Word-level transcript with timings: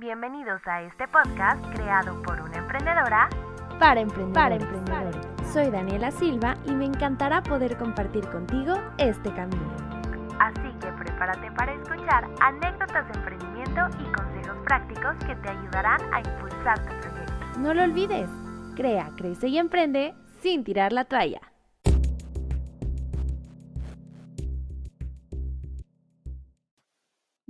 Bienvenidos 0.00 0.62
a 0.66 0.80
este 0.80 1.06
podcast 1.08 1.62
creado 1.74 2.22
por 2.22 2.40
una 2.40 2.56
emprendedora 2.56 3.28
para 3.78 4.00
emprendedores. 4.00 5.14
Soy 5.52 5.68
Daniela 5.70 6.10
Silva 6.10 6.56
y 6.64 6.70
me 6.70 6.86
encantará 6.86 7.42
poder 7.42 7.76
compartir 7.76 8.26
contigo 8.28 8.76
este 8.96 9.30
camino. 9.34 9.70
Así 10.38 10.72
que 10.80 10.86
prepárate 10.92 11.52
para 11.52 11.74
escuchar 11.74 12.26
anécdotas 12.40 13.12
de 13.12 13.18
emprendimiento 13.18 13.88
y 13.98 14.10
consejos 14.14 14.56
prácticos 14.64 15.16
que 15.26 15.36
te 15.36 15.50
ayudarán 15.50 16.00
a 16.14 16.20
impulsar 16.20 16.78
tu 16.78 16.96
proyecto. 17.06 17.58
No 17.58 17.74
lo 17.74 17.82
olvides, 17.82 18.30
crea, 18.76 19.10
crece 19.18 19.48
y 19.48 19.58
emprende 19.58 20.14
sin 20.40 20.64
tirar 20.64 20.94
la 20.94 21.04
toalla. 21.04 21.49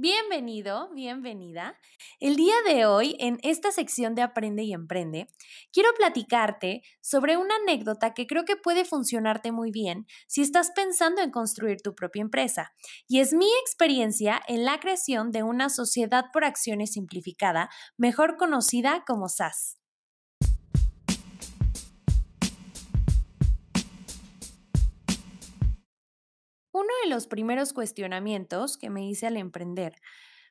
Bienvenido, 0.02 0.88
bienvenida. 0.94 1.78
El 2.20 2.34
día 2.36 2.54
de 2.66 2.86
hoy, 2.86 3.16
en 3.18 3.38
esta 3.42 3.70
sección 3.70 4.14
de 4.14 4.22
Aprende 4.22 4.62
y 4.62 4.72
Emprende, 4.72 5.26
quiero 5.74 5.90
platicarte 5.94 6.80
sobre 7.02 7.36
una 7.36 7.56
anécdota 7.56 8.14
que 8.14 8.26
creo 8.26 8.46
que 8.46 8.56
puede 8.56 8.86
funcionarte 8.86 9.52
muy 9.52 9.70
bien 9.70 10.06
si 10.26 10.40
estás 10.40 10.70
pensando 10.74 11.20
en 11.20 11.30
construir 11.30 11.82
tu 11.82 11.94
propia 11.94 12.22
empresa. 12.22 12.72
Y 13.08 13.20
es 13.20 13.34
mi 13.34 13.50
experiencia 13.60 14.40
en 14.48 14.64
la 14.64 14.80
creación 14.80 15.32
de 15.32 15.42
una 15.42 15.68
sociedad 15.68 16.24
por 16.32 16.44
acciones 16.44 16.92
simplificada, 16.92 17.68
mejor 17.98 18.38
conocida 18.38 19.04
como 19.06 19.28
SAS. 19.28 19.79
Uno 26.80 26.88
de 27.04 27.10
los 27.10 27.26
primeros 27.26 27.72
cuestionamientos 27.74 28.78
que 28.78 28.88
me 28.90 29.06
hice 29.06 29.26
al 29.26 29.36
emprender 29.36 29.94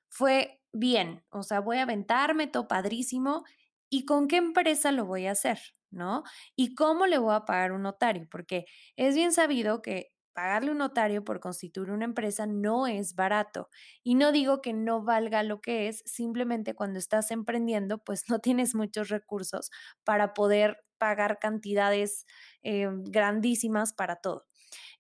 fue, 0.10 0.62
bien, 0.72 1.24
o 1.32 1.42
sea, 1.44 1.60
voy 1.60 1.78
a 1.78 1.84
aventarme, 1.84 2.48
todo 2.48 2.68
padrísimo, 2.68 3.46
¿y 3.90 4.06
con 4.06 4.28
qué 4.28 4.38
empresa 4.38 4.92
lo 4.92 5.06
voy 5.06 5.26
a 5.28 5.32
hacer? 5.32 5.60
¿No? 5.92 6.24
¿Y 6.56 6.76
cómo 6.76 7.08
le 7.08 7.18
voy 7.18 7.34
a 7.34 7.46
pagar 7.46 7.72
un 7.72 7.82
notario? 7.82 8.28
Porque 8.30 8.66
es 8.96 9.16
bien 9.16 9.34
sabido 9.34 9.82
que 9.82 10.14
pagarle 10.34 10.72
un 10.72 10.78
notario 10.78 11.24
por 11.26 11.40
constituir 11.40 11.90
una 11.90 12.06
empresa 12.06 12.46
no 12.46 12.86
es 12.86 13.16
barato. 13.16 13.70
Y 14.04 14.14
no 14.14 14.32
digo 14.32 14.62
que 14.62 14.74
no 14.74 15.04
valga 15.04 15.42
lo 15.42 15.62
que 15.62 15.88
es, 15.88 16.04
simplemente 16.06 16.76
cuando 16.76 17.00
estás 17.00 17.32
emprendiendo, 17.32 17.98
pues 18.04 18.30
no 18.30 18.40
tienes 18.40 18.76
muchos 18.76 19.10
recursos 19.10 19.72
para 20.04 20.36
poder 20.36 20.78
pagar 21.00 21.40
cantidades 21.40 22.28
eh, 22.62 22.88
grandísimas 23.06 23.94
para 23.94 24.18
todo. 24.18 24.46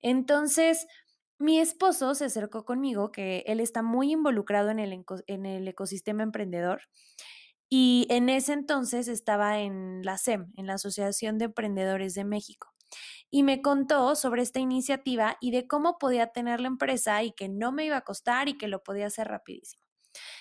Entonces, 0.01 0.87
mi 1.39 1.59
esposo 1.59 2.13
se 2.15 2.25
acercó 2.25 2.65
conmigo, 2.65 3.11
que 3.11 3.43
él 3.47 3.61
está 3.61 3.81
muy 3.81 4.11
involucrado 4.11 4.69
en 4.69 4.79
el, 4.79 5.67
ecosistema 5.67 6.23
emprendedor. 6.23 6.81
Y 7.69 8.07
en 8.09 8.29
ese 8.29 8.53
entonces 8.53 9.07
estaba 9.07 9.59
en 9.59 10.01
la 10.03 10.17
SEM, 10.17 10.51
en 10.57 10.67
la 10.67 10.73
Asociación 10.73 11.37
de 11.37 11.45
Emprendedores 11.45 12.13
de 12.13 12.25
México. 12.25 12.73
Y 13.31 13.43
me 13.43 13.61
contó 13.61 14.15
sobre 14.15 14.41
esta 14.41 14.59
iniciativa 14.59 15.37
y 15.39 15.51
de 15.51 15.67
cómo 15.67 15.97
podía 15.97 16.27
tener 16.27 16.59
la 16.59 16.67
empresa 16.67 17.23
y 17.23 17.31
que 17.31 17.47
no 17.47 17.71
me 17.71 17.85
iba 17.85 17.97
a 17.97 18.03
costar 18.03 18.49
y 18.49 18.57
que 18.57 18.67
lo 18.67 18.83
podía 18.83 19.07
hacer 19.07 19.27
rapidísimo. 19.27 19.83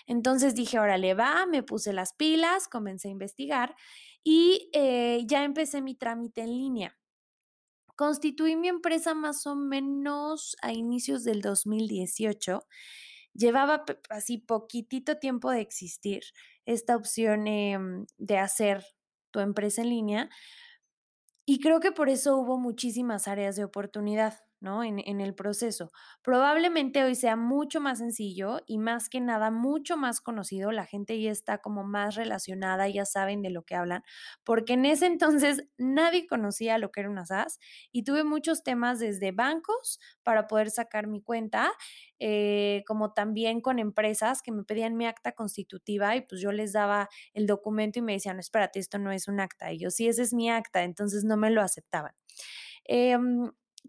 Entonces 0.07 0.55
dije, 0.55 0.81
órale, 0.81 1.15
va, 1.15 1.47
me 1.47 1.63
puse 1.63 1.93
las 1.93 2.15
pilas, 2.15 2.67
comencé 2.67 3.09
a 3.09 3.13
investigar 3.13 3.77
y 4.25 4.71
eh, 4.73 5.23
ya 5.27 5.45
empecé 5.45 5.83
mi 5.83 5.95
trámite 5.95 6.41
en 6.41 6.51
línea. 6.51 6.98
Constituí 7.99 8.55
mi 8.55 8.69
empresa 8.69 9.13
más 9.13 9.45
o 9.49 9.57
menos 9.57 10.57
a 10.63 10.73
inicios 10.73 11.25
del 11.25 11.43
2018. 11.43 12.61
Llevaba 13.35 13.85
así 14.09 14.39
poquitito 14.39 15.19
tiempo 15.19 15.51
de 15.51 15.63
existir 15.63 16.23
esta 16.65 16.95
opción 16.95 17.49
em, 17.49 18.07
de 18.17 18.39
hacer 18.39 18.85
tu 19.33 19.41
empresa 19.41 19.83
en 19.83 19.89
línea 19.89 20.31
y 21.45 21.59
creo 21.59 21.81
que 21.81 21.91
por 21.91 22.09
eso 22.09 22.37
hubo 22.37 22.57
muchísimas 22.57 23.27
áreas 23.27 23.57
de 23.57 23.65
oportunidad. 23.65 24.39
¿No? 24.61 24.83
En, 24.83 24.99
en, 24.99 25.21
el 25.21 25.35
proceso. 25.35 25.91
Probablemente 26.23 27.05
hoy 27.05 27.15
sea 27.15 27.37
mucho 27.37 27.81
más 27.81 27.99
sencillo 27.99 28.61
y 28.67 28.79
más 28.79 29.09
que 29.09 29.21
nada 29.21 29.51
mucho 29.51 29.97
más 29.97 30.21
conocido. 30.21 30.73
La 30.73 30.85
gente 30.85 31.21
ya 31.21 31.31
está 31.31 31.59
como 31.59 31.85
más 31.85 32.17
relacionada, 32.17 32.89
ya 32.89 33.05
saben 33.05 33.43
de 33.43 33.51
lo 33.51 33.63
que 33.63 33.75
hablan, 33.75 34.03
porque 34.45 34.75
en 34.75 34.85
ese 34.85 35.07
entonces 35.47 35.65
nadie 35.77 36.27
conocía 36.27 36.79
lo 36.79 36.91
que 36.91 37.01
era 37.01 37.11
una 37.11 37.27
SaaS 37.27 37.59
y 37.93 38.05
tuve 38.05 38.25
muchos 38.25 38.63
temas 38.63 38.99
desde 38.99 39.33
bancos 39.33 40.01
para 40.23 40.47
poder 40.49 40.71
sacar 40.71 41.07
mi 41.07 41.23
cuenta, 41.23 41.71
eh, 42.19 42.83
como 42.87 43.13
también 43.13 43.61
con 43.61 43.79
empresas 43.79 44.43
que 44.43 44.53
me 44.53 44.65
pedían 44.65 44.97
mi 44.97 45.07
acta 45.07 45.33
constitutiva 45.33 46.17
y 46.17 46.23
pues 46.23 46.41
yo 46.41 46.53
les 46.53 46.73
daba 46.73 47.09
el 47.33 47.47
documento 47.47 47.99
y 47.99 48.03
me 48.03 48.15
decían, 48.15 48.39
espérate, 48.39 48.79
esto 48.81 48.99
no 48.99 49.13
es 49.13 49.29
un 49.29 49.41
acta. 49.41 49.73
Y 49.73 49.79
yo, 49.79 49.91
sí, 49.91 50.09
ese 50.09 50.23
es 50.23 50.35
mi 50.35 50.51
acta, 50.51 50.83
entonces 50.83 51.25
no 51.25 51.37
me 51.37 51.51
lo 51.51 51.63
aceptaban. 51.63 52.13
Eh, 52.89 53.17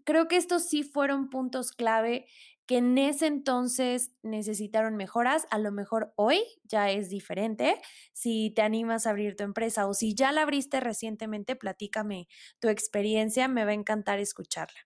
creo 0.04 0.28
que 0.28 0.36
estos 0.36 0.64
sí 0.64 0.82
fueron 0.82 1.30
puntos 1.30 1.72
clave 1.72 2.26
que 2.70 2.78
en 2.78 2.98
ese 2.98 3.26
entonces 3.26 4.12
necesitaron 4.22 4.94
mejoras, 4.94 5.44
a 5.50 5.58
lo 5.58 5.72
mejor 5.72 6.12
hoy 6.14 6.40
ya 6.62 6.88
es 6.88 7.10
diferente. 7.10 7.80
Si 8.12 8.52
te 8.54 8.62
animas 8.62 9.06
a 9.06 9.10
abrir 9.10 9.34
tu 9.34 9.42
empresa 9.42 9.88
o 9.88 9.92
si 9.92 10.14
ya 10.14 10.30
la 10.30 10.42
abriste 10.42 10.78
recientemente, 10.78 11.56
platícame 11.56 12.28
tu 12.60 12.68
experiencia, 12.68 13.48
me 13.48 13.64
va 13.64 13.72
a 13.72 13.74
encantar 13.74 14.20
escucharla. 14.20 14.78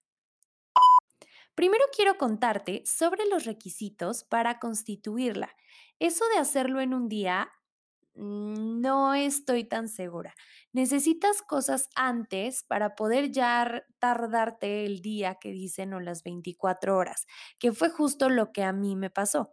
Primero 1.54 1.84
quiero 1.94 2.16
contarte 2.16 2.82
sobre 2.86 3.26
los 3.26 3.44
requisitos 3.44 4.24
para 4.24 4.58
constituirla. 4.58 5.54
Eso 5.98 6.24
de 6.34 6.38
hacerlo 6.38 6.80
en 6.80 6.94
un 6.94 7.10
día 7.10 7.52
no 8.14 9.14
estoy 9.14 9.64
tan 9.64 9.88
segura. 9.88 10.34
Necesitas 10.72 11.42
cosas 11.42 11.88
antes 11.94 12.62
para 12.64 12.94
poder 12.94 13.30
ya 13.30 13.84
tardarte 13.98 14.86
el 14.86 15.00
día 15.00 15.36
que 15.40 15.50
dicen 15.50 15.94
o 15.94 16.00
las 16.00 16.22
24 16.22 16.96
horas, 16.96 17.26
que 17.58 17.72
fue 17.72 17.90
justo 17.90 18.28
lo 18.28 18.52
que 18.52 18.62
a 18.62 18.72
mí 18.72 18.96
me 18.96 19.10
pasó. 19.10 19.52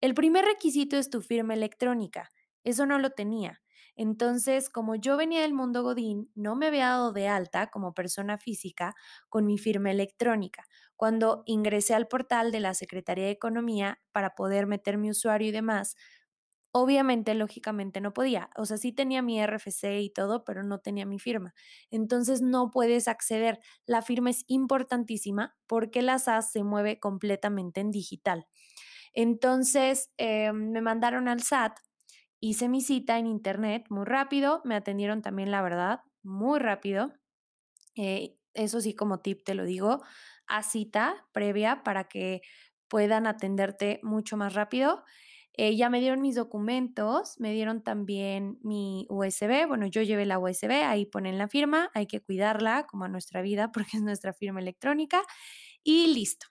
El 0.00 0.14
primer 0.14 0.44
requisito 0.44 0.96
es 0.96 1.10
tu 1.10 1.20
firma 1.20 1.54
electrónica. 1.54 2.30
Eso 2.64 2.86
no 2.86 2.98
lo 2.98 3.10
tenía. 3.10 3.60
Entonces, 3.96 4.70
como 4.70 4.94
yo 4.94 5.16
venía 5.18 5.42
del 5.42 5.52
mundo 5.52 5.82
Godín, 5.82 6.30
no 6.34 6.56
me 6.56 6.68
había 6.68 6.88
dado 6.88 7.12
de 7.12 7.28
alta 7.28 7.66
como 7.66 7.92
persona 7.92 8.38
física 8.38 8.94
con 9.28 9.44
mi 9.44 9.58
firma 9.58 9.90
electrónica. 9.90 10.64
Cuando 10.96 11.42
ingresé 11.44 11.94
al 11.94 12.08
portal 12.08 12.50
de 12.50 12.60
la 12.60 12.72
Secretaría 12.72 13.24
de 13.26 13.30
Economía 13.32 14.00
para 14.12 14.34
poder 14.34 14.66
meter 14.66 14.96
mi 14.96 15.10
usuario 15.10 15.48
y 15.48 15.52
demás, 15.52 15.96
Obviamente, 16.72 17.34
lógicamente 17.34 18.00
no 18.00 18.12
podía. 18.12 18.50
O 18.56 18.64
sea, 18.64 18.76
sí 18.76 18.92
tenía 18.92 19.22
mi 19.22 19.40
RFC 19.40 20.00
y 20.02 20.10
todo, 20.10 20.44
pero 20.44 20.62
no 20.62 20.78
tenía 20.78 21.04
mi 21.04 21.18
firma. 21.18 21.52
Entonces 21.90 22.42
no 22.42 22.70
puedes 22.70 23.08
acceder. 23.08 23.58
La 23.86 24.02
firma 24.02 24.30
es 24.30 24.44
importantísima 24.46 25.56
porque 25.66 26.02
la 26.02 26.14
SAS 26.20 26.52
se 26.52 26.62
mueve 26.62 27.00
completamente 27.00 27.80
en 27.80 27.90
digital. 27.90 28.46
Entonces 29.14 30.10
eh, 30.18 30.52
me 30.52 30.80
mandaron 30.82 31.28
al 31.28 31.40
SAT, 31.40 31.80
hice 32.40 32.68
mi 32.68 32.80
cita 32.80 33.18
en 33.18 33.26
internet 33.26 33.86
muy 33.90 34.04
rápido, 34.04 34.60
me 34.64 34.76
atendieron 34.76 35.22
también, 35.22 35.50
la 35.50 35.62
verdad, 35.62 36.00
muy 36.22 36.58
rápido. 36.60 37.12
Eh, 37.96 38.36
eso 38.54 38.80
sí, 38.80 38.94
como 38.94 39.20
tip 39.20 39.44
te 39.44 39.54
lo 39.54 39.64
digo, 39.64 40.02
a 40.46 40.62
cita 40.62 41.26
previa 41.32 41.82
para 41.84 42.04
que 42.08 42.42
puedan 42.88 43.26
atenderte 43.26 44.00
mucho 44.02 44.36
más 44.36 44.54
rápido. 44.54 45.04
Eh, 45.62 45.76
ya 45.76 45.90
me 45.90 46.00
dieron 46.00 46.22
mis 46.22 46.36
documentos, 46.36 47.38
me 47.38 47.52
dieron 47.52 47.82
también 47.82 48.58
mi 48.62 49.04
USB. 49.10 49.66
Bueno, 49.68 49.86
yo 49.86 50.00
llevé 50.00 50.24
la 50.24 50.38
USB, 50.38 50.70
ahí 50.84 51.04
ponen 51.04 51.36
la 51.36 51.48
firma, 51.48 51.90
hay 51.92 52.06
que 52.06 52.22
cuidarla 52.22 52.86
como 52.86 53.04
a 53.04 53.08
nuestra 53.08 53.42
vida 53.42 53.70
porque 53.72 53.98
es 53.98 54.02
nuestra 54.02 54.32
firma 54.32 54.60
electrónica 54.60 55.22
y 55.84 56.06
listo. 56.14 56.46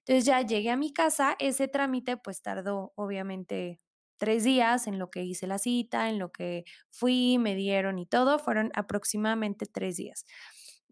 Entonces 0.00 0.26
ya 0.26 0.42
llegué 0.42 0.70
a 0.70 0.76
mi 0.76 0.92
casa, 0.92 1.34
ese 1.40 1.66
trámite 1.66 2.16
pues 2.16 2.40
tardó 2.42 2.92
obviamente 2.96 3.80
tres 4.18 4.44
días 4.44 4.86
en 4.86 5.00
lo 5.00 5.10
que 5.10 5.24
hice 5.24 5.48
la 5.48 5.58
cita, 5.58 6.08
en 6.08 6.20
lo 6.20 6.30
que 6.30 6.64
fui, 6.90 7.38
me 7.38 7.56
dieron 7.56 7.98
y 7.98 8.06
todo, 8.06 8.38
fueron 8.38 8.70
aproximadamente 8.76 9.66
tres 9.66 9.96
días. 9.96 10.24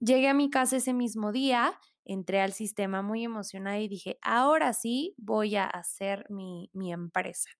Llegué 0.01 0.29
a 0.29 0.35
mi 0.35 0.51
casa 0.51 0.79
ese 0.79 0.93
mismo 0.95 1.31
día, 1.31 1.79
entré 2.05 2.41
al 2.41 2.53
sistema 2.53 3.03
muy 3.03 3.25
emocionada 3.25 3.79
y 3.79 3.89
dije, 3.89 4.19
ahora 4.23 4.73
sí 4.73 5.15
voy 5.19 5.57
a 5.57 5.65
hacer 5.67 6.27
mi, 6.31 6.71
mi 6.73 6.93
empresa. 6.93 7.51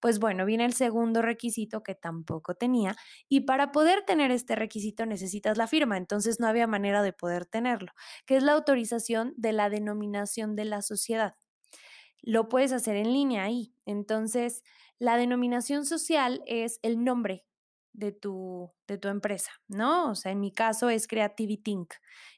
Pues 0.00 0.18
bueno, 0.18 0.46
viene 0.46 0.64
el 0.64 0.72
segundo 0.72 1.22
requisito 1.22 1.82
que 1.82 1.94
tampoco 1.94 2.54
tenía 2.54 2.96
y 3.28 3.40
para 3.42 3.70
poder 3.72 4.02
tener 4.04 4.30
este 4.30 4.56
requisito 4.56 5.04
necesitas 5.06 5.58
la 5.58 5.66
firma, 5.66 5.96
entonces 5.96 6.40
no 6.40 6.46
había 6.46 6.66
manera 6.66 7.02
de 7.02 7.12
poder 7.12 7.44
tenerlo, 7.46 7.92
que 8.26 8.36
es 8.36 8.42
la 8.42 8.52
autorización 8.52 9.34
de 9.36 9.52
la 9.52 9.68
denominación 9.70 10.56
de 10.56 10.64
la 10.64 10.82
sociedad. 10.82 11.36
Lo 12.22 12.48
puedes 12.48 12.72
hacer 12.72 12.96
en 12.96 13.12
línea 13.12 13.44
ahí. 13.44 13.74
Entonces, 13.86 14.62
la 14.98 15.16
denominación 15.16 15.86
social 15.86 16.42
es 16.46 16.80
el 16.82 17.04
nombre 17.04 17.47
de 17.98 18.12
tu, 18.12 18.72
de 18.86 18.96
tu 18.96 19.08
empresa, 19.08 19.50
¿no? 19.66 20.10
O 20.10 20.14
sea, 20.14 20.30
en 20.30 20.40
mi 20.40 20.52
caso 20.52 20.88
es 20.88 21.08
Creativity 21.08 21.72
Inc., 21.72 21.94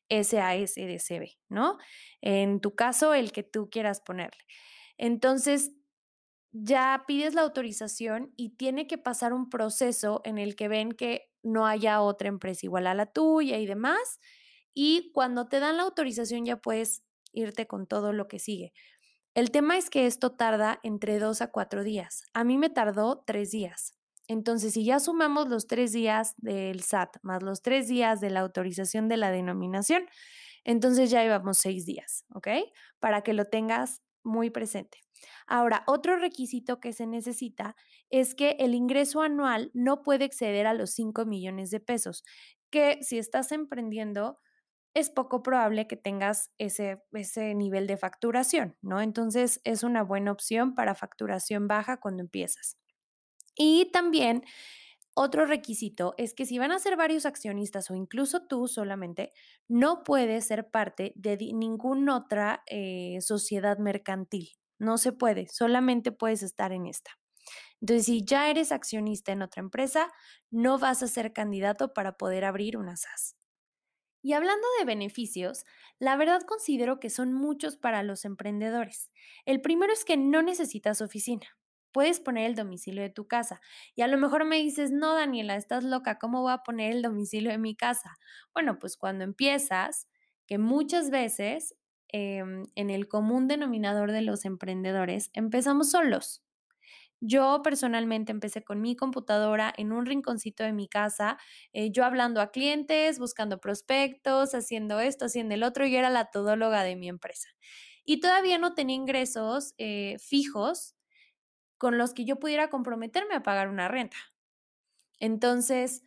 SASDCB, 0.08 1.36
¿no? 1.48 1.76
En 2.22 2.60
tu 2.60 2.74
caso, 2.74 3.14
el 3.14 3.30
que 3.30 3.42
tú 3.42 3.68
quieras 3.70 4.00
ponerle. 4.00 4.42
Entonces, 4.96 5.72
ya 6.52 7.04
pides 7.06 7.34
la 7.34 7.42
autorización 7.42 8.32
y 8.36 8.56
tiene 8.56 8.86
que 8.86 8.98
pasar 8.98 9.32
un 9.32 9.50
proceso 9.50 10.22
en 10.24 10.38
el 10.38 10.56
que 10.56 10.68
ven 10.68 10.92
que 10.92 11.30
no 11.42 11.66
haya 11.66 12.00
otra 12.00 12.28
empresa 12.28 12.66
igual 12.66 12.86
a 12.86 12.94
la 12.94 13.06
tuya 13.06 13.58
y 13.58 13.66
demás. 13.66 14.18
Y 14.74 15.12
cuando 15.12 15.46
te 15.48 15.60
dan 15.60 15.76
la 15.76 15.84
autorización 15.84 16.44
ya 16.46 16.56
puedes 16.56 17.04
irte 17.32 17.66
con 17.66 17.86
todo 17.86 18.12
lo 18.12 18.26
que 18.26 18.38
sigue. 18.38 18.72
El 19.34 19.50
tema 19.52 19.76
es 19.76 19.90
que 19.90 20.06
esto 20.06 20.32
tarda 20.32 20.80
entre 20.82 21.18
dos 21.18 21.40
a 21.42 21.52
cuatro 21.52 21.84
días. 21.84 22.24
A 22.32 22.44
mí 22.44 22.58
me 22.58 22.70
tardó 22.70 23.22
tres 23.24 23.52
días. 23.52 24.00
Entonces, 24.31 24.75
si 24.75 24.85
ya 24.85 25.00
sumamos 25.00 25.49
los 25.49 25.67
tres 25.67 25.91
días 25.91 26.35
del 26.37 26.85
SAT 26.85 27.17
más 27.23 27.43
los 27.43 27.62
tres 27.62 27.88
días 27.88 28.21
de 28.21 28.31
la 28.31 28.38
autorización 28.38 29.09
de 29.09 29.17
la 29.17 29.32
denominación, 29.32 30.05
entonces 30.62 31.11
ya 31.11 31.25
llevamos 31.25 31.59
seis 31.59 31.85
días, 31.85 32.25
¿ok? 32.32 32.47
Para 33.00 33.23
que 33.23 33.32
lo 33.32 33.47
tengas 33.47 34.03
muy 34.23 34.50
presente. 34.50 34.99
Ahora, 35.49 35.82
otro 35.88 36.17
requisito 36.17 36.79
que 36.79 36.93
se 36.93 37.09
necesita 37.09 37.75
es 38.09 38.37
que 38.37 38.50
el 38.61 38.77
ingreso 38.77 39.21
anual 39.21 39.73
no 39.75 40.03
puede 40.03 40.27
exceder 40.27 40.69
a 40.69 40.75
los 40.75 40.93
5 40.93 41.25
millones 41.25 41.71
de 41.71 41.81
pesos, 41.81 42.23
que 42.71 43.03
si 43.03 43.19
estás 43.19 43.50
emprendiendo, 43.50 44.38
es 44.94 45.11
poco 45.11 45.43
probable 45.43 45.88
que 45.88 45.97
tengas 45.97 46.53
ese, 46.56 47.03
ese 47.15 47.56
nivel 47.56 47.88
de 47.88 47.97
facturación, 47.97 48.77
¿no? 48.81 49.00
Entonces 49.00 49.61
es 49.65 49.82
una 49.82 50.05
buena 50.05 50.31
opción 50.31 50.77
para 50.77 50.94
facturación 50.94 51.67
baja 51.67 51.97
cuando 51.99 52.23
empiezas. 52.23 52.77
Y 53.62 53.90
también 53.92 54.42
otro 55.12 55.44
requisito 55.44 56.14
es 56.16 56.32
que 56.32 56.46
si 56.46 56.58
van 56.58 56.72
a 56.72 56.78
ser 56.78 56.96
varios 56.96 57.26
accionistas 57.26 57.90
o 57.90 57.94
incluso 57.94 58.46
tú 58.46 58.68
solamente, 58.68 59.34
no 59.68 60.02
puedes 60.02 60.46
ser 60.46 60.70
parte 60.70 61.12
de 61.14 61.36
ninguna 61.36 62.16
otra 62.16 62.62
eh, 62.68 63.18
sociedad 63.20 63.76
mercantil. 63.76 64.48
No 64.78 64.96
se 64.96 65.12
puede, 65.12 65.46
solamente 65.48 66.10
puedes 66.10 66.42
estar 66.42 66.72
en 66.72 66.86
esta. 66.86 67.10
Entonces, 67.82 68.06
si 68.06 68.24
ya 68.24 68.48
eres 68.48 68.72
accionista 68.72 69.32
en 69.32 69.42
otra 69.42 69.60
empresa, 69.60 70.10
no 70.50 70.78
vas 70.78 71.02
a 71.02 71.06
ser 71.06 71.34
candidato 71.34 71.92
para 71.92 72.16
poder 72.16 72.46
abrir 72.46 72.78
una 72.78 72.96
SAS. 72.96 73.36
Y 74.22 74.32
hablando 74.32 74.66
de 74.78 74.86
beneficios, 74.86 75.66
la 75.98 76.16
verdad 76.16 76.40
considero 76.46 76.98
que 76.98 77.10
son 77.10 77.34
muchos 77.34 77.76
para 77.76 78.02
los 78.02 78.24
emprendedores. 78.24 79.10
El 79.44 79.60
primero 79.60 79.92
es 79.92 80.06
que 80.06 80.16
no 80.16 80.40
necesitas 80.40 81.02
oficina. 81.02 81.59
Puedes 81.92 82.20
poner 82.20 82.46
el 82.46 82.56
domicilio 82.56 83.02
de 83.02 83.10
tu 83.10 83.26
casa. 83.26 83.60
Y 83.94 84.02
a 84.02 84.06
lo 84.06 84.19
mejor 84.19 84.44
me 84.44 84.56
dices, 84.56 84.92
no, 84.92 85.14
Daniela, 85.14 85.56
estás 85.56 85.84
loca, 85.84 86.19
¿cómo 86.19 86.42
voy 86.42 86.52
a 86.52 86.58
poner 86.58 86.92
el 86.92 87.02
domicilio 87.02 87.50
de 87.50 87.58
mi 87.58 87.75
casa? 87.75 88.16
Bueno, 88.54 88.78
pues 88.78 88.96
cuando 88.96 89.25
empiezas, 89.25 90.08
que 90.46 90.58
muchas 90.58 91.10
veces 91.10 91.76
em, 92.08 92.64
en 92.75 92.90
el 92.90 93.06
común 93.08 93.46
denominador 93.48 94.10
de 94.12 94.22
los 94.22 94.44
emprendedores, 94.44 95.31
empezamos 95.32 95.90
solos. 95.92 96.42
Yo 97.20 97.60
personalmente 97.62 98.32
empecé 98.32 98.64
con 98.64 98.81
mi 98.81 98.96
computadora 98.96 99.72
en 99.76 99.93
un 99.93 100.06
rinconcito 100.06 100.64
de 100.64 100.72
mi 100.72 100.88
casa, 100.88 101.38
eh, 101.72 101.90
yo 101.93 102.04
hablando 102.04 102.40
a 102.40 102.50
clientes, 102.50 103.19
buscando 103.19 103.60
prospectos, 103.60 104.54
haciendo 104.54 105.00
esto, 105.00 105.26
haciendo 105.26 105.54
el 105.54 105.62
otro, 105.62 105.86
y 105.86 105.96
era 105.96 106.08
la 106.10 106.31
todóloga 106.31 106.82
de 106.82 106.96
mi 106.96 107.08
empresa. 107.08 107.48
Y 108.04 108.20
todavía 108.20 108.58
no 108.58 108.75
tenía 108.75 108.96
ingresos 108.96 109.75
eh, 109.78 110.16
fijos 110.19 110.96
con 111.81 111.97
los 111.97 112.12
que 112.12 112.27
yo 112.27 112.37
pudiera 112.37 112.69
comprometerme 112.69 113.35
a 113.35 113.43
pagar 113.43 113.71
una 113.71 113.88
renta. 113.88 114.19
Entonces, 115.19 116.03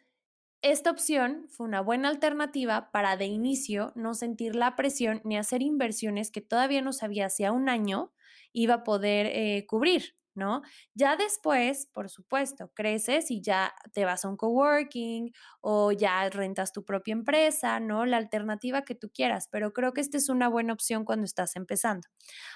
esta 0.61 0.91
opción 0.91 1.47
fue 1.49 1.65
una 1.65 1.81
buena 1.81 2.09
alternativa 2.09 2.91
para 2.91 3.17
de 3.17 3.25
inicio 3.25 3.91
no 3.95 4.13
sentir 4.13 4.55
la 4.55 4.75
presión 4.75 5.19
ni 5.23 5.35
hacer 5.35 5.63
inversiones 5.63 6.29
que 6.29 6.41
todavía 6.41 6.83
no 6.83 6.93
sabía 6.93 7.31
si 7.31 7.43
a 7.43 7.51
un 7.51 7.69
año 7.69 8.13
iba 8.53 8.75
a 8.75 8.83
poder 8.83 9.25
eh, 9.25 9.65
cubrir. 9.67 10.15
¿no? 10.35 10.61
Ya 10.95 11.15
después, 11.15 11.87
por 11.93 12.09
supuesto, 12.09 12.71
creces 12.73 13.29
y 13.31 13.41
ya 13.41 13.73
te 13.93 14.05
vas 14.05 14.25
a 14.25 14.29
un 14.29 14.37
coworking 14.37 15.31
o 15.61 15.91
ya 15.91 16.29
rentas 16.29 16.71
tu 16.71 16.85
propia 16.85 17.13
empresa, 17.13 17.79
¿no? 17.79 18.05
La 18.07 18.17
alternativa 18.17 18.83
que 18.83 18.95
tú 18.95 19.11
quieras, 19.13 19.47
pero 19.51 19.73
creo 19.73 19.93
que 19.93 20.01
esta 20.01 20.17
es 20.17 20.29
una 20.29 20.47
buena 20.47 20.73
opción 20.73 21.05
cuando 21.05 21.25
estás 21.25 21.55
empezando. 21.55 22.07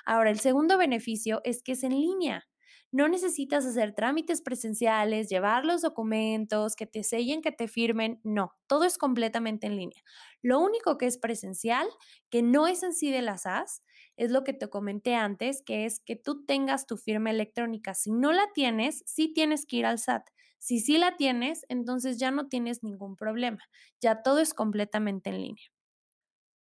Ahora, 0.05 0.31
el 0.31 0.39
segundo 0.39 0.79
beneficio 0.79 1.41
es 1.43 1.61
que 1.61 1.73
es 1.73 1.83
en 1.83 1.91
línea. 1.91 2.47
No 2.91 3.07
necesitas 3.09 3.65
hacer 3.65 3.93
trámites 3.93 4.41
presenciales, 4.41 5.29
llevar 5.29 5.65
los 5.65 5.81
documentos, 5.81 6.75
que 6.75 6.85
te 6.87 7.03
sellen, 7.03 7.41
que 7.41 7.51
te 7.51 7.67
firmen. 7.67 8.19
No, 8.23 8.53
todo 8.67 8.85
es 8.85 8.97
completamente 8.97 9.67
en 9.67 9.75
línea. 9.75 10.01
Lo 10.41 10.59
único 10.59 10.97
que 10.97 11.05
es 11.05 11.17
presencial, 11.17 11.87
que 12.29 12.41
no 12.41 12.67
es 12.67 12.83
en 12.83 12.93
sí 12.93 13.11
de 13.11 13.21
las 13.21 13.41
SAS, 13.41 13.83
es 14.15 14.31
lo 14.31 14.43
que 14.43 14.53
te 14.53 14.69
comenté 14.69 15.15
antes, 15.15 15.61
que 15.61 15.85
es 15.85 15.99
que 15.99 16.15
tú 16.15 16.45
tengas 16.45 16.85
tu 16.87 16.97
firma 16.97 17.29
electrónica. 17.29 17.93
Si 17.93 18.11
no 18.11 18.31
la 18.31 18.47
tienes, 18.53 19.03
sí 19.05 19.33
tienes 19.33 19.65
que 19.65 19.77
ir 19.77 19.85
al 19.85 19.99
SAT. 19.99 20.29
Si 20.59 20.79
sí 20.79 20.97
la 20.97 21.17
tienes, 21.17 21.65
entonces 21.69 22.17
ya 22.19 22.31
no 22.31 22.47
tienes 22.47 22.83
ningún 22.83 23.15
problema. 23.15 23.59
Ya 24.01 24.23
todo 24.23 24.39
es 24.39 24.53
completamente 24.53 25.29
en 25.29 25.41
línea. 25.41 25.65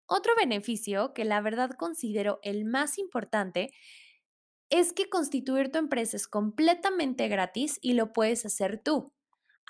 Otro 0.07 0.33
beneficio 0.35 1.13
que 1.13 1.25
la 1.25 1.41
verdad 1.41 1.71
considero 1.71 2.39
el 2.43 2.65
más 2.65 2.97
importante 2.99 3.71
es 4.69 4.93
que 4.93 5.09
constituir 5.09 5.71
tu 5.71 5.79
empresa 5.79 6.17
es 6.17 6.27
completamente 6.27 7.27
gratis 7.27 7.77
y 7.81 7.93
lo 7.93 8.13
puedes 8.13 8.45
hacer 8.45 8.81
tú. 8.81 9.13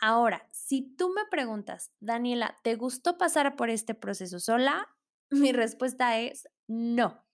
Ahora, 0.01 0.47
si 0.51 0.95
tú 0.95 1.09
me 1.09 1.25
preguntas, 1.29 1.91
Daniela, 1.99 2.57
¿te 2.63 2.75
gustó 2.75 3.17
pasar 3.17 3.55
por 3.55 3.69
este 3.69 3.95
proceso 3.95 4.39
sola? 4.39 4.89
Mi 5.29 5.51
respuesta 5.51 6.19
es 6.19 6.47
no. 6.67 7.24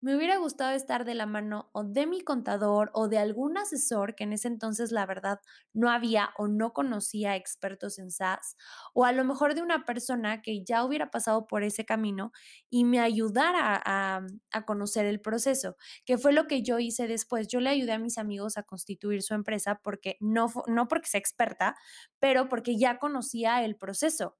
Me 0.00 0.14
hubiera 0.14 0.36
gustado 0.36 0.76
estar 0.76 1.04
de 1.04 1.14
la 1.14 1.26
mano 1.26 1.70
o 1.72 1.82
de 1.82 2.06
mi 2.06 2.20
contador 2.20 2.92
o 2.94 3.08
de 3.08 3.18
algún 3.18 3.58
asesor 3.58 4.14
que 4.14 4.22
en 4.22 4.32
ese 4.32 4.46
entonces 4.46 4.92
la 4.92 5.04
verdad 5.06 5.40
no 5.72 5.90
había 5.90 6.30
o 6.38 6.46
no 6.46 6.72
conocía 6.72 7.34
expertos 7.34 7.98
en 7.98 8.12
SaaS 8.12 8.56
o 8.94 9.04
a 9.04 9.10
lo 9.10 9.24
mejor 9.24 9.56
de 9.56 9.62
una 9.62 9.84
persona 9.84 10.40
que 10.40 10.62
ya 10.64 10.84
hubiera 10.84 11.10
pasado 11.10 11.48
por 11.48 11.64
ese 11.64 11.84
camino 11.84 12.30
y 12.70 12.84
me 12.84 13.00
ayudara 13.00 13.82
a, 13.84 14.24
conocer 14.66 15.04
el 15.06 15.20
proceso, 15.20 15.76
que 16.04 16.18
fue 16.18 16.32
lo 16.32 16.46
que 16.46 16.62
yo 16.62 16.78
hice 16.78 17.08
después. 17.08 17.48
Yo 17.48 17.60
le 17.60 17.70
ayudé 17.70 17.92
a 17.92 17.98
mis 17.98 18.18
amigos 18.18 18.56
a 18.56 18.62
constituir 18.62 19.22
su 19.22 19.34
empresa 19.34 19.80
porque 19.82 20.16
no, 20.20 20.46
no 20.68 20.86
porque 20.88 21.08
sea 21.08 21.18
experta, 21.20 21.74
pero 22.20 22.48
porque 22.48 22.78
ya 22.78 22.98
conocía 22.98 23.64
el 23.64 23.76
proceso 23.76 24.36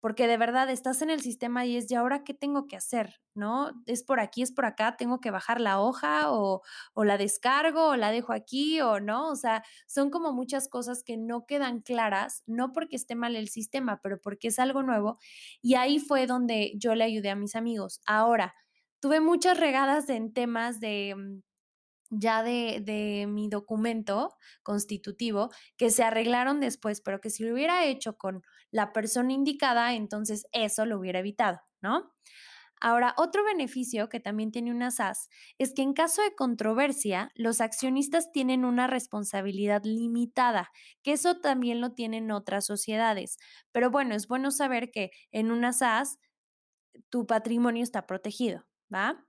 porque 0.00 0.26
de 0.26 0.36
verdad 0.36 0.70
estás 0.70 1.02
en 1.02 1.10
el 1.10 1.20
sistema 1.20 1.66
y 1.66 1.76
es, 1.76 1.90
¿y 1.90 1.94
ahora 1.94 2.24
qué 2.24 2.34
tengo 2.34 2.66
que 2.66 2.76
hacer? 2.76 3.20
¿No? 3.34 3.70
Es 3.86 4.02
por 4.02 4.20
aquí, 4.20 4.42
es 4.42 4.52
por 4.52 4.64
acá, 4.64 4.96
tengo 4.96 5.20
que 5.20 5.30
bajar 5.30 5.60
la 5.60 5.80
hoja 5.80 6.32
o, 6.32 6.62
o 6.94 7.04
la 7.04 7.18
descargo 7.18 7.88
o 7.88 7.96
la 7.96 8.10
dejo 8.10 8.32
aquí 8.32 8.80
o 8.80 9.00
no. 9.00 9.28
O 9.28 9.36
sea, 9.36 9.64
son 9.86 10.10
como 10.10 10.32
muchas 10.32 10.68
cosas 10.68 11.02
que 11.02 11.16
no 11.16 11.46
quedan 11.46 11.80
claras, 11.80 12.42
no 12.46 12.72
porque 12.72 12.96
esté 12.96 13.14
mal 13.14 13.36
el 13.36 13.48
sistema, 13.48 14.00
pero 14.02 14.20
porque 14.20 14.48
es 14.48 14.58
algo 14.58 14.82
nuevo. 14.82 15.18
Y 15.62 15.74
ahí 15.74 15.98
fue 15.98 16.26
donde 16.26 16.72
yo 16.76 16.94
le 16.94 17.04
ayudé 17.04 17.30
a 17.30 17.36
mis 17.36 17.54
amigos. 17.56 18.00
Ahora, 18.06 18.54
tuve 19.00 19.20
muchas 19.20 19.58
regadas 19.58 20.08
en 20.08 20.32
temas 20.32 20.80
de 20.80 21.14
mm, 21.16 21.47
ya 22.10 22.42
de, 22.42 22.80
de, 22.84 23.26
mi 23.28 23.48
documento 23.48 24.36
constitutivo 24.62 25.50
que 25.76 25.90
se 25.90 26.04
arreglaron 26.04 26.60
después, 26.60 27.00
pero 27.00 27.20
que 27.20 27.30
si 27.30 27.44
lo 27.44 27.54
hubiera 27.54 27.84
hecho 27.84 28.16
con 28.16 28.42
la 28.70 28.92
persona 28.92 29.32
indicada, 29.32 29.94
entonces 29.94 30.46
eso 30.52 30.86
lo 30.86 30.98
hubiera 30.98 31.18
evitado, 31.20 31.60
¿no? 31.80 32.12
Ahora, 32.80 33.14
otro 33.16 33.44
beneficio 33.44 34.08
que 34.08 34.20
también 34.20 34.52
tiene 34.52 34.70
una 34.70 34.90
SAS 34.90 35.28
es 35.58 35.74
que 35.74 35.82
en 35.82 35.94
caso 35.94 36.22
de 36.22 36.34
controversia, 36.34 37.32
los 37.34 37.60
accionistas 37.60 38.30
tienen 38.30 38.64
una 38.64 38.86
responsabilidad 38.86 39.82
limitada, 39.84 40.70
que 41.02 41.12
eso 41.12 41.40
también 41.40 41.80
lo 41.80 41.92
tienen 41.94 42.30
otras 42.30 42.66
sociedades. 42.66 43.38
Pero 43.72 43.90
bueno, 43.90 44.14
es 44.14 44.28
bueno 44.28 44.50
saber 44.50 44.90
que 44.90 45.10
en 45.32 45.50
una 45.50 45.72
SAS 45.72 46.18
tu 47.10 47.26
patrimonio 47.26 47.82
está 47.82 48.06
protegido, 48.06 48.64
¿va? 48.92 49.24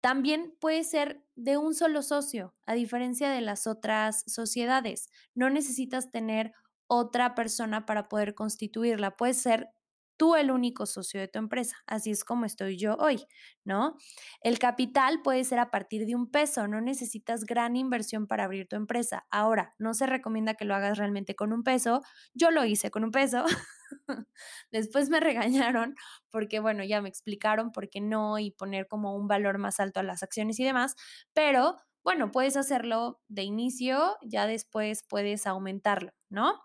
También 0.00 0.54
puede 0.60 0.84
ser 0.84 1.23
de 1.36 1.56
un 1.58 1.74
solo 1.74 2.02
socio, 2.02 2.54
a 2.66 2.74
diferencia 2.74 3.30
de 3.30 3.40
las 3.40 3.66
otras 3.66 4.24
sociedades. 4.26 5.08
No 5.34 5.50
necesitas 5.50 6.10
tener 6.10 6.52
otra 6.86 7.34
persona 7.34 7.86
para 7.86 8.08
poder 8.08 8.34
constituirla. 8.34 9.16
Puede 9.16 9.34
ser 9.34 9.68
tú 10.16 10.36
el 10.36 10.50
único 10.50 10.86
socio 10.86 11.20
de 11.20 11.28
tu 11.28 11.38
empresa. 11.38 11.76
Así 11.86 12.10
es 12.10 12.24
como 12.24 12.44
estoy 12.44 12.78
yo 12.78 12.96
hoy, 12.96 13.24
¿no? 13.64 13.96
El 14.40 14.58
capital 14.58 15.20
puede 15.22 15.44
ser 15.44 15.58
a 15.58 15.70
partir 15.70 16.06
de 16.06 16.14
un 16.14 16.30
peso, 16.30 16.68
no 16.68 16.80
necesitas 16.80 17.44
gran 17.44 17.76
inversión 17.76 18.26
para 18.26 18.44
abrir 18.44 18.68
tu 18.68 18.76
empresa. 18.76 19.26
Ahora, 19.30 19.74
no 19.78 19.94
se 19.94 20.06
recomienda 20.06 20.54
que 20.54 20.64
lo 20.64 20.74
hagas 20.74 20.98
realmente 20.98 21.34
con 21.34 21.52
un 21.52 21.62
peso. 21.64 22.02
Yo 22.34 22.50
lo 22.50 22.64
hice 22.64 22.90
con 22.90 23.04
un 23.04 23.10
peso. 23.10 23.44
Después 24.70 25.08
me 25.10 25.20
regañaron 25.20 25.94
porque, 26.30 26.60
bueno, 26.60 26.84
ya 26.84 27.00
me 27.02 27.08
explicaron 27.08 27.72
por 27.72 27.88
qué 27.90 28.00
no 28.00 28.38
y 28.38 28.50
poner 28.50 28.86
como 28.88 29.14
un 29.16 29.28
valor 29.28 29.58
más 29.58 29.80
alto 29.80 30.00
a 30.00 30.02
las 30.02 30.22
acciones 30.22 30.58
y 30.60 30.64
demás, 30.64 30.94
pero 31.32 31.76
bueno, 32.04 32.30
puedes 32.30 32.56
hacerlo 32.56 33.20
de 33.28 33.42
inicio, 33.44 34.16
ya 34.22 34.46
después 34.46 35.04
puedes 35.08 35.46
aumentarlo, 35.46 36.12
¿no? 36.28 36.60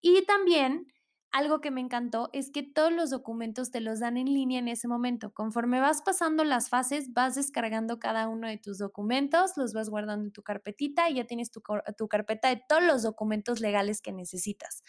Y 0.00 0.24
también 0.26 0.86
algo 1.32 1.60
que 1.60 1.70
me 1.70 1.80
encantó 1.80 2.28
es 2.32 2.50
que 2.50 2.62
todos 2.62 2.92
los 2.92 3.10
documentos 3.10 3.70
te 3.70 3.80
los 3.80 4.00
dan 4.00 4.18
en 4.18 4.26
línea 4.26 4.58
en 4.58 4.68
ese 4.68 4.86
momento. 4.86 5.32
Conforme 5.32 5.80
vas 5.80 6.02
pasando 6.02 6.44
las 6.44 6.68
fases, 6.68 7.12
vas 7.14 7.34
descargando 7.34 7.98
cada 7.98 8.28
uno 8.28 8.46
de 8.46 8.58
tus 8.58 8.78
documentos, 8.78 9.52
los 9.56 9.72
vas 9.72 9.88
guardando 9.88 10.26
en 10.26 10.32
tu 10.32 10.42
carpetita 10.42 11.08
y 11.08 11.14
ya 11.14 11.24
tienes 11.24 11.50
tu, 11.50 11.62
tu 11.96 12.08
carpeta 12.08 12.48
de 12.48 12.62
todos 12.68 12.82
los 12.82 13.02
documentos 13.02 13.60
legales 13.60 14.02
que 14.02 14.12
necesitas. 14.12 14.82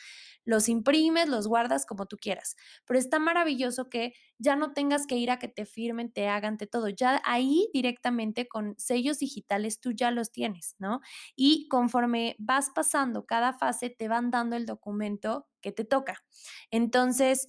Los 0.43 0.67
imprimes, 0.67 1.29
los 1.29 1.47
guardas 1.47 1.85
como 1.85 2.05
tú 2.07 2.17
quieras. 2.17 2.57
Pero 2.85 2.99
está 2.99 3.19
maravilloso 3.19 3.89
que 3.89 4.13
ya 4.37 4.57
no 4.57 4.73
tengas 4.73 5.07
que 5.07 5.15
ir 5.15 5.31
a 5.31 5.39
que 5.39 5.47
te 5.47 5.65
firmen, 5.65 6.11
te 6.11 6.27
hagan, 6.27 6.57
te 6.57 6.67
todo. 6.67 6.89
Ya 6.89 7.21
ahí 7.25 7.69
directamente 7.73 8.47
con 8.49 8.75
sellos 8.77 9.19
digitales 9.19 9.79
tú 9.79 9.91
ya 9.91 10.11
los 10.11 10.31
tienes, 10.31 10.75
¿no? 10.77 10.99
Y 11.35 11.67
conforme 11.69 12.35
vas 12.37 12.69
pasando 12.69 13.25
cada 13.25 13.53
fase, 13.53 13.89
te 13.89 14.09
van 14.09 14.29
dando 14.29 14.57
el 14.57 14.65
documento 14.65 15.47
que 15.63 15.71
te 15.71 15.85
toca. 15.85 16.23
Entonces, 16.69 17.47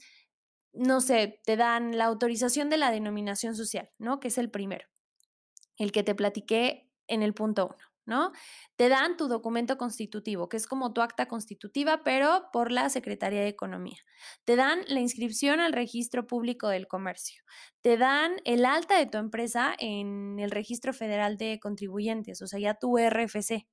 no 0.73 1.03
sé, 1.03 1.41
te 1.45 1.57
dan 1.57 1.99
la 1.99 2.07
autorización 2.07 2.71
de 2.71 2.79
la 2.79 2.91
denominación 2.91 3.55
social, 3.55 3.91
¿no? 3.99 4.21
Que 4.21 4.29
es 4.29 4.39
el 4.39 4.51
primero, 4.51 4.89
el 5.79 5.93
que 5.93 6.03
te 6.03 6.15
platiqué 6.15 6.91
en 7.07 7.23
el 7.23 7.35
punto 7.35 7.67
uno. 7.67 7.94
¿No? 8.07 8.33
Te 8.77 8.89
dan 8.89 9.17
tu 9.17 9.29
documento 9.29 9.79
constitutivo, 9.79 10.49
que 10.49 10.57
es 10.57 10.67
como 10.67 10.93
tu 10.93 11.01
acta 11.01 11.27
constitutiva, 11.27 12.03
pero 12.05 12.47
por 12.53 12.71
la 12.73 12.89
Secretaría 12.91 13.41
de 13.41 13.49
Economía. 13.49 13.99
Te 14.45 14.57
dan 14.57 14.81
la 14.89 15.01
inscripción 15.01 15.61
al 15.61 15.73
registro 15.73 16.27
público 16.27 16.69
del 16.69 16.87
comercio. 16.87 17.43
Te 17.83 17.97
dan 17.97 18.37
el 18.45 18.65
alta 18.65 18.99
de 18.99 19.07
tu 19.07 19.19
empresa 19.19 19.75
en 19.79 20.39
el 20.39 20.51
registro 20.51 20.93
federal 20.93 21.37
de 21.37 21.59
contribuyentes, 21.61 22.43
o 22.43 22.47
sea, 22.47 22.59
ya 22.59 22.75
tu 22.75 22.99
RFC. 22.99 23.67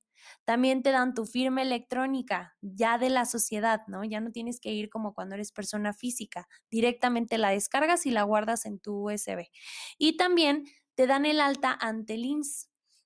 También 0.44 0.82
te 0.82 0.90
dan 0.90 1.14
tu 1.14 1.24
firma 1.26 1.62
electrónica 1.62 2.56
ya 2.60 2.98
de 2.98 3.10
la 3.10 3.24
sociedad, 3.24 3.80
¿no? 3.88 4.04
Ya 4.04 4.20
no 4.20 4.30
tienes 4.30 4.60
que 4.60 4.72
ir 4.72 4.88
como 4.88 5.14
cuando 5.14 5.34
eres 5.34 5.52
persona 5.52 5.92
física, 5.92 6.48
directamente 6.70 7.38
la 7.38 7.50
descargas 7.50 8.06
y 8.06 8.10
la 8.10 8.22
guardas 8.22 8.66
en 8.66 8.78
tu 8.78 9.10
USB. 9.10 9.48
Y 9.98 10.16
también 10.16 10.64
te 10.94 11.06
dan 11.06 11.26
el 11.26 11.40
alta 11.40 11.76
ante 11.80 12.14
el 12.14 12.24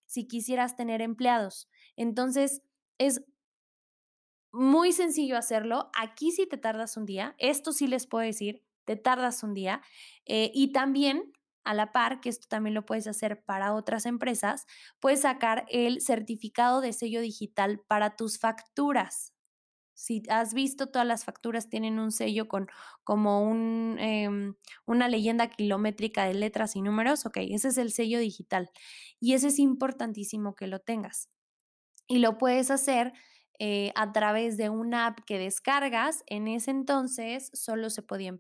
si 0.07 0.27
quisieras 0.27 0.77
tener 0.77 1.03
empleados. 1.03 1.69
Entonces, 1.97 2.63
es 2.99 3.23
muy 4.53 4.93
sencillo 4.93 5.37
hacerlo. 5.37 5.91
Aquí 5.99 6.31
sí 6.33 6.47
te 6.47 6.57
tardas 6.57 6.97
un 6.97 7.05
día, 7.05 7.35
esto 7.39 7.73
sí 7.73 7.87
les 7.87 8.07
puedo 8.07 8.25
decir, 8.25 8.63
te 8.85 8.97
tardas 8.97 9.43
un 9.43 9.55
día. 9.55 9.83
Eh, 10.25 10.51
y 10.55 10.73
también 10.73 11.33
a 11.67 11.75
la 11.75 11.93
par, 11.93 12.21
que 12.21 12.29
esto 12.29 12.47
también 12.49 12.75
lo 12.75 12.87
puedes 12.87 13.09
hacer 13.09 13.43
para 13.45 13.75
otras 13.75 14.07
empresas, 14.07 14.67
puedes 15.01 15.23
sacar 15.23 15.67
el 15.69 16.01
certificado 16.01 16.81
de 16.81 16.93
sello 16.93 17.21
digital 17.21 17.81
para 17.89 18.15
tus 18.15 18.39
facturas. 18.39 19.36
Si 19.97 20.23
has 20.29 20.53
visto, 20.53 20.89
todas 20.89 21.09
las 21.09 21.25
facturas 21.25 21.71
tienen 21.71 21.99
un 21.99 22.13
sello 22.13 22.49
con 22.49 22.69
como 23.03 23.43
un, 23.43 23.97
em, 23.99 24.55
una 24.85 25.09
leyenda 25.09 25.49
kilométrica 25.49 26.27
de 26.27 26.35
letras 26.35 26.77
y 26.77 26.83
números. 26.83 27.25
Ok, 27.25 27.39
ese 27.39 27.69
es 27.69 27.79
el 27.79 27.91
sello 27.93 28.19
digital. 28.19 28.71
Y 29.21 29.33
ese 29.33 29.49
es 29.49 29.59
importantísimo 29.59 30.55
que 30.55 30.67
lo 30.67 30.81
tengas. 30.81 31.31
Y 32.09 32.19
lo 32.19 32.39
puedes 32.39 32.71
hacer 32.71 33.15
eh, 33.59 33.93
a 33.95 34.13
través 34.13 34.59
de 34.59 34.69
una 34.71 35.07
app 35.07 35.21
que 35.27 35.39
descargas. 35.39 36.25
En 36.27 36.47
ese 36.47 36.73
entonces 36.73 37.51
solo 37.55 37.89
se 37.91 38.03
podía 38.03 38.29
en 38.29 38.39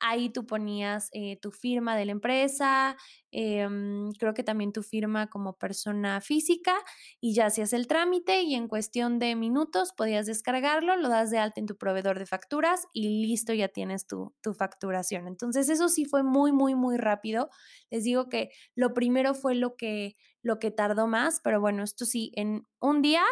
Ahí 0.00 0.30
tú 0.30 0.46
ponías 0.46 1.08
eh, 1.12 1.38
tu 1.40 1.50
firma 1.50 1.96
de 1.96 2.04
la 2.04 2.12
empresa, 2.12 2.96
em, 3.30 4.12
creo 4.12 4.34
que 4.34 4.42
también 4.42 4.72
tu 4.72 4.82
firma 4.82 5.28
como 5.28 5.54
persona 5.54 6.20
física 6.20 6.76
y 7.20 7.34
ya 7.34 7.46
hacías 7.46 7.72
el 7.72 7.86
trámite 7.86 8.42
y 8.42 8.54
en 8.54 8.68
cuestión 8.68 9.18
de 9.18 9.34
minutos 9.36 9.92
podías 9.96 10.26
descargarlo, 10.26 10.96
lo 10.96 11.08
das 11.08 11.30
de 11.30 11.38
alta 11.38 11.60
en 11.60 11.66
tu 11.66 11.76
proveedor 11.76 12.18
de 12.18 12.26
facturas 12.26 12.86
y 12.92 13.26
listo, 13.26 13.52
ya 13.54 13.68
tienes 13.68 14.06
tu, 14.06 14.34
tu 14.42 14.52
facturación. 14.54 15.26
Entonces 15.28 15.68
eso 15.68 15.88
sí 15.88 16.04
fue 16.04 16.22
muy, 16.22 16.52
muy, 16.52 16.74
muy 16.74 16.96
rápido. 16.96 17.48
Les 17.90 18.04
digo 18.04 18.28
que 18.28 18.50
lo 18.74 18.94
primero 18.94 19.34
fue 19.34 19.54
lo 19.54 19.76
que, 19.76 20.16
lo 20.42 20.58
que 20.58 20.70
tardó 20.70 21.06
más, 21.06 21.40
pero 21.42 21.60
bueno, 21.60 21.82
esto 21.82 22.04
sí, 22.06 22.32
en 22.34 22.62
un 22.80 23.02
día, 23.02 23.22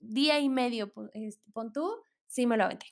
día 0.00 0.38
y 0.40 0.48
medio, 0.48 0.92
este, 1.14 1.50
pon 1.52 1.72
tú, 1.72 1.88
sí 2.26 2.46
me 2.46 2.56
lo 2.56 2.64
aventé. 2.64 2.86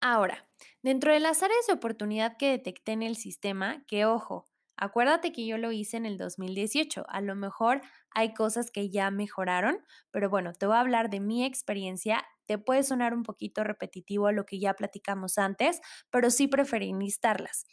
Ahora, 0.00 0.48
dentro 0.82 1.12
de 1.12 1.20
las 1.20 1.42
áreas 1.42 1.66
de 1.66 1.72
oportunidad 1.74 2.36
que 2.36 2.50
detecté 2.50 2.92
en 2.92 3.02
el 3.02 3.16
sistema, 3.16 3.84
que 3.86 4.06
ojo, 4.06 4.46
acuérdate 4.76 5.32
que 5.32 5.44
yo 5.44 5.58
lo 5.58 5.72
hice 5.72 5.96
en 5.96 6.06
el 6.06 6.18
2018, 6.18 7.04
a 7.08 7.20
lo 7.20 7.34
mejor 7.34 7.82
hay 8.10 8.32
cosas 8.32 8.70
que 8.70 8.90
ya 8.90 9.10
mejoraron, 9.10 9.78
pero 10.12 10.30
bueno, 10.30 10.52
te 10.52 10.66
voy 10.66 10.76
a 10.76 10.80
hablar 10.80 11.10
de 11.10 11.20
mi 11.20 11.44
experiencia. 11.44 12.24
Te 12.46 12.58
puede 12.58 12.82
sonar 12.82 13.12
un 13.12 13.24
poquito 13.24 13.62
repetitivo 13.64 14.26
a 14.28 14.32
lo 14.32 14.46
que 14.46 14.58
ya 14.58 14.72
platicamos 14.74 15.36
antes, 15.36 15.80
pero 16.10 16.30
sí 16.30 16.48
preferí 16.48 16.94
listarlas. 16.94 17.66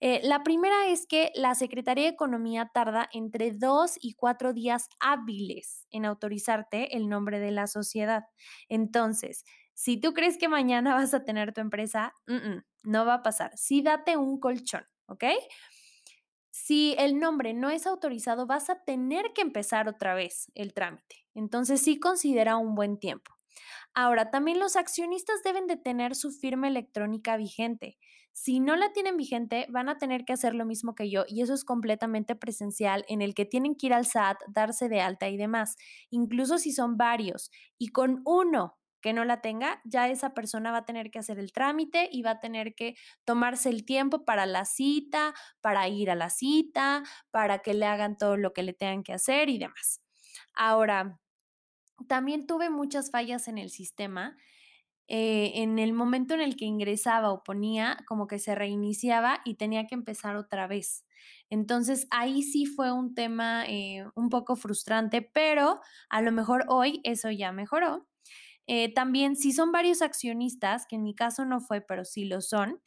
Eh, 0.00 0.20
la 0.22 0.42
primera 0.42 0.86
es 0.86 1.06
que 1.06 1.32
la 1.34 1.54
Secretaría 1.54 2.04
de 2.04 2.10
Economía 2.10 2.70
tarda 2.72 3.08
entre 3.12 3.52
dos 3.52 3.96
y 4.00 4.14
cuatro 4.14 4.52
días 4.52 4.88
hábiles 5.00 5.86
en 5.90 6.04
autorizarte 6.04 6.96
el 6.96 7.08
nombre 7.08 7.40
de 7.40 7.50
la 7.50 7.66
sociedad. 7.66 8.24
Entonces, 8.68 9.44
si 9.80 9.98
tú 9.98 10.12
crees 10.12 10.36
que 10.36 10.46
mañana 10.46 10.92
vas 10.92 11.14
a 11.14 11.24
tener 11.24 11.54
tu 11.54 11.62
empresa, 11.62 12.14
no 12.82 13.06
va 13.06 13.14
a 13.14 13.22
pasar. 13.22 13.56
Sí, 13.56 13.80
date 13.80 14.18
un 14.18 14.38
colchón, 14.38 14.84
¿ok? 15.06 15.24
Si 16.50 16.94
el 16.98 17.18
nombre 17.18 17.54
no 17.54 17.70
es 17.70 17.86
autorizado, 17.86 18.46
vas 18.46 18.68
a 18.68 18.84
tener 18.84 19.32
que 19.34 19.40
empezar 19.40 19.88
otra 19.88 20.12
vez 20.12 20.52
el 20.54 20.74
trámite. 20.74 21.24
Entonces 21.32 21.80
sí 21.80 21.98
considera 21.98 22.58
un 22.58 22.74
buen 22.74 22.98
tiempo. 22.98 23.32
Ahora, 23.94 24.30
también 24.30 24.58
los 24.58 24.76
accionistas 24.76 25.42
deben 25.42 25.66
de 25.66 25.78
tener 25.78 26.14
su 26.14 26.30
firma 26.30 26.68
electrónica 26.68 27.38
vigente. 27.38 27.96
Si 28.32 28.60
no 28.60 28.76
la 28.76 28.92
tienen 28.92 29.16
vigente, 29.16 29.66
van 29.70 29.88
a 29.88 29.96
tener 29.96 30.26
que 30.26 30.34
hacer 30.34 30.54
lo 30.54 30.66
mismo 30.66 30.94
que 30.94 31.08
yo 31.08 31.24
y 31.26 31.40
eso 31.40 31.54
es 31.54 31.64
completamente 31.64 32.36
presencial 32.36 33.06
en 33.08 33.22
el 33.22 33.34
que 33.34 33.46
tienen 33.46 33.74
que 33.74 33.86
ir 33.86 33.94
al 33.94 34.04
SAT, 34.04 34.42
darse 34.46 34.90
de 34.90 35.00
alta 35.00 35.30
y 35.30 35.38
demás, 35.38 35.76
incluso 36.10 36.58
si 36.58 36.70
son 36.70 36.98
varios. 36.98 37.50
Y 37.78 37.88
con 37.88 38.20
uno 38.26 38.79
que 39.00 39.12
no 39.12 39.24
la 39.24 39.40
tenga, 39.40 39.80
ya 39.84 40.08
esa 40.08 40.34
persona 40.34 40.70
va 40.72 40.78
a 40.78 40.84
tener 40.84 41.10
que 41.10 41.18
hacer 41.18 41.38
el 41.38 41.52
trámite 41.52 42.08
y 42.12 42.22
va 42.22 42.32
a 42.32 42.40
tener 42.40 42.74
que 42.74 42.96
tomarse 43.24 43.68
el 43.70 43.84
tiempo 43.84 44.24
para 44.24 44.46
la 44.46 44.64
cita, 44.64 45.34
para 45.60 45.88
ir 45.88 46.10
a 46.10 46.14
la 46.14 46.30
cita, 46.30 47.02
para 47.30 47.60
que 47.60 47.74
le 47.74 47.86
hagan 47.86 48.16
todo 48.16 48.36
lo 48.36 48.52
que 48.52 48.62
le 48.62 48.72
tengan 48.72 49.02
que 49.02 49.12
hacer 49.12 49.48
y 49.48 49.58
demás. 49.58 50.02
Ahora, 50.54 51.18
también 52.08 52.46
tuve 52.46 52.70
muchas 52.70 53.10
fallas 53.10 53.48
en 53.48 53.58
el 53.58 53.70
sistema. 53.70 54.36
Eh, 55.08 55.62
en 55.62 55.78
el 55.80 55.92
momento 55.92 56.34
en 56.34 56.40
el 56.40 56.56
que 56.56 56.66
ingresaba 56.66 57.32
o 57.32 57.42
ponía, 57.42 57.98
como 58.06 58.28
que 58.28 58.38
se 58.38 58.54
reiniciaba 58.54 59.40
y 59.44 59.56
tenía 59.56 59.86
que 59.86 59.96
empezar 59.96 60.36
otra 60.36 60.68
vez. 60.68 61.04
Entonces 61.50 62.06
ahí 62.10 62.42
sí 62.42 62.64
fue 62.64 62.92
un 62.92 63.14
tema 63.14 63.64
eh, 63.66 64.04
un 64.14 64.28
poco 64.30 64.54
frustrante, 64.56 65.20
pero 65.22 65.80
a 66.10 66.22
lo 66.22 66.30
mejor 66.32 66.64
hoy 66.68 67.00
eso 67.04 67.30
ya 67.30 67.50
mejoró 67.52 68.09
eh, 68.72 68.94
también, 68.94 69.34
si 69.34 69.50
son 69.50 69.72
varios 69.72 70.00
accionistas, 70.00 70.86
que 70.86 70.94
en 70.94 71.02
mi 71.02 71.12
caso 71.12 71.44
no 71.44 71.60
fue, 71.60 71.80
pero 71.80 72.04
sí 72.04 72.24
lo 72.24 72.40
son, 72.40 72.80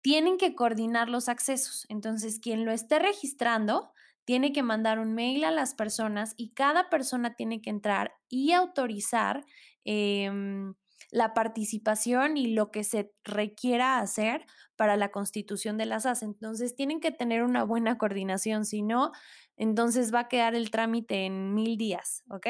tienen 0.00 0.38
que 0.38 0.54
coordinar 0.54 1.10
los 1.10 1.28
accesos. 1.28 1.84
Entonces, 1.90 2.40
quien 2.40 2.64
lo 2.64 2.72
esté 2.72 2.98
registrando 2.98 3.92
tiene 4.24 4.52
que 4.54 4.62
mandar 4.62 5.00
un 5.00 5.12
mail 5.14 5.44
a 5.44 5.50
las 5.50 5.74
personas 5.74 6.32
y 6.38 6.54
cada 6.54 6.88
persona 6.88 7.34
tiene 7.34 7.60
que 7.60 7.68
entrar 7.68 8.14
y 8.30 8.52
autorizar 8.52 9.44
em, 9.84 10.72
la 11.10 11.34
participación 11.34 12.38
y 12.38 12.54
lo 12.54 12.70
que 12.70 12.84
se 12.84 13.12
requiera 13.24 13.98
hacer 13.98 14.46
para 14.76 14.96
la 14.96 15.10
constitución 15.10 15.76
de 15.76 15.84
las 15.84 16.06
AS. 16.06 16.22
Entonces, 16.22 16.74
tienen 16.74 17.00
que 17.00 17.10
tener 17.12 17.42
una 17.42 17.64
buena 17.64 17.98
coordinación, 17.98 18.64
si 18.64 18.80
no, 18.80 19.12
entonces 19.58 20.14
va 20.14 20.20
a 20.20 20.28
quedar 20.28 20.54
el 20.54 20.70
trámite 20.70 21.26
en 21.26 21.52
mil 21.52 21.76
días, 21.76 22.22
¿ok? 22.30 22.46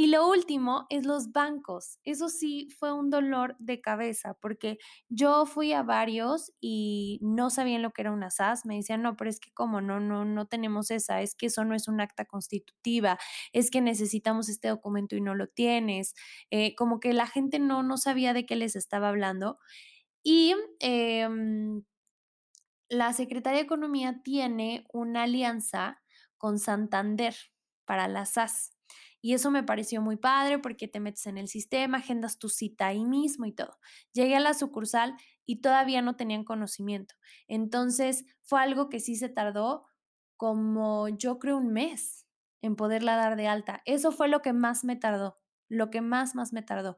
Y 0.00 0.06
lo 0.06 0.26
último 0.26 0.86
es 0.88 1.04
los 1.04 1.30
bancos. 1.30 1.98
Eso 2.04 2.30
sí 2.30 2.70
fue 2.78 2.90
un 2.90 3.10
dolor 3.10 3.54
de 3.58 3.82
cabeza 3.82 4.32
porque 4.40 4.78
yo 5.10 5.44
fui 5.44 5.74
a 5.74 5.82
varios 5.82 6.54
y 6.58 7.18
no 7.20 7.50
sabían 7.50 7.82
lo 7.82 7.90
que 7.90 8.00
era 8.00 8.10
una 8.10 8.30
SAS. 8.30 8.64
Me 8.64 8.76
decían, 8.76 9.02
no, 9.02 9.14
pero 9.14 9.28
es 9.28 9.40
que 9.40 9.52
como 9.52 9.82
no, 9.82 10.00
no, 10.00 10.24
no 10.24 10.46
tenemos 10.46 10.90
esa, 10.90 11.20
es 11.20 11.34
que 11.34 11.48
eso 11.48 11.66
no 11.66 11.74
es 11.74 11.86
un 11.86 12.00
acta 12.00 12.24
constitutiva, 12.24 13.18
es 13.52 13.70
que 13.70 13.82
necesitamos 13.82 14.48
este 14.48 14.68
documento 14.68 15.16
y 15.16 15.20
no 15.20 15.34
lo 15.34 15.48
tienes. 15.48 16.14
Eh, 16.50 16.74
como 16.76 16.98
que 16.98 17.12
la 17.12 17.26
gente 17.26 17.58
no, 17.58 17.82
no 17.82 17.98
sabía 17.98 18.32
de 18.32 18.46
qué 18.46 18.56
les 18.56 18.76
estaba 18.76 19.10
hablando. 19.10 19.58
Y 20.22 20.54
em, 20.78 21.84
la 22.88 23.12
Secretaría 23.12 23.58
de 23.58 23.64
Economía 23.64 24.22
tiene 24.24 24.86
una 24.94 25.24
alianza 25.24 26.00
con 26.38 26.58
Santander 26.58 27.34
para 27.84 28.08
la 28.08 28.24
SAS. 28.24 28.79
Y 29.20 29.34
eso 29.34 29.50
me 29.50 29.62
pareció 29.62 30.00
muy 30.00 30.16
padre 30.16 30.58
porque 30.58 30.88
te 30.88 31.00
metes 31.00 31.26
en 31.26 31.38
el 31.38 31.48
sistema, 31.48 31.98
agendas 31.98 32.38
tu 32.38 32.48
cita 32.48 32.86
ahí 32.86 33.04
mismo 33.04 33.44
y 33.46 33.52
todo. 33.52 33.78
Llegué 34.12 34.36
a 34.36 34.40
la 34.40 34.54
sucursal 34.54 35.14
y 35.46 35.60
todavía 35.60 36.02
no 36.02 36.16
tenían 36.16 36.44
conocimiento. 36.44 37.14
Entonces 37.48 38.24
fue 38.42 38.60
algo 38.60 38.88
que 38.88 39.00
sí 39.00 39.16
se 39.16 39.28
tardó 39.28 39.84
como 40.36 41.08
yo 41.08 41.38
creo 41.38 41.58
un 41.58 41.72
mes 41.72 42.26
en 42.62 42.76
poderla 42.76 43.16
dar 43.16 43.36
de 43.36 43.46
alta. 43.46 43.82
Eso 43.84 44.12
fue 44.12 44.28
lo 44.28 44.40
que 44.40 44.52
más 44.52 44.84
me 44.84 44.96
tardó, 44.96 45.38
lo 45.68 45.90
que 45.90 46.00
más, 46.00 46.34
más 46.34 46.52
me 46.52 46.62
tardó. 46.62 46.96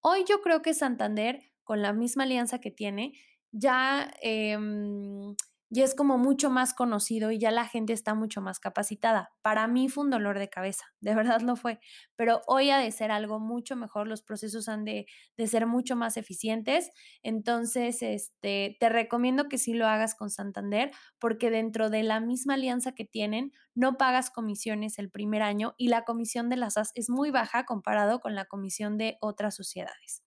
Hoy 0.00 0.24
yo 0.28 0.42
creo 0.42 0.62
que 0.62 0.74
Santander, 0.74 1.40
con 1.64 1.82
la 1.82 1.92
misma 1.92 2.24
alianza 2.24 2.60
que 2.60 2.70
tiene, 2.70 3.12
ya 3.52 4.12
em, 4.20 5.34
ya 5.74 5.84
es 5.84 5.96
como 5.96 6.18
mucho 6.18 6.50
más 6.50 6.72
conocido 6.72 7.32
y 7.32 7.38
ya 7.38 7.50
la 7.50 7.66
gente 7.66 7.92
está 7.92 8.14
mucho 8.14 8.40
más 8.40 8.60
capacitada. 8.60 9.32
Para 9.42 9.66
mí 9.66 9.88
fue 9.88 10.04
un 10.04 10.10
dolor 10.10 10.38
de 10.38 10.48
cabeza, 10.48 10.84
de 11.00 11.14
verdad 11.16 11.40
lo 11.40 11.56
fue, 11.56 11.80
pero 12.14 12.42
hoy 12.46 12.70
ha 12.70 12.78
de 12.78 12.92
ser 12.92 13.10
algo 13.10 13.40
mucho 13.40 13.74
mejor, 13.74 14.06
los 14.06 14.22
procesos 14.22 14.68
han 14.68 14.84
de, 14.84 15.06
de 15.36 15.46
ser 15.48 15.66
mucho 15.66 15.96
más 15.96 16.16
eficientes, 16.16 16.90
entonces 17.24 18.02
este, 18.02 18.76
te 18.78 18.88
recomiendo 18.88 19.48
que 19.48 19.58
sí 19.58 19.74
lo 19.74 19.88
hagas 19.88 20.14
con 20.14 20.30
Santander 20.30 20.92
porque 21.18 21.50
dentro 21.50 21.90
de 21.90 22.04
la 22.04 22.20
misma 22.20 22.54
alianza 22.54 22.92
que 22.92 23.04
tienen, 23.04 23.50
no 23.74 23.96
pagas 23.98 24.30
comisiones 24.30 25.00
el 25.00 25.10
primer 25.10 25.42
año 25.42 25.74
y 25.76 25.88
la 25.88 26.04
comisión 26.04 26.48
de 26.50 26.56
las 26.56 26.76
AS 26.76 26.92
es 26.94 27.10
muy 27.10 27.32
baja 27.32 27.64
comparado 27.64 28.20
con 28.20 28.36
la 28.36 28.44
comisión 28.44 28.96
de 28.96 29.18
otras 29.20 29.56
sociedades. 29.56 30.23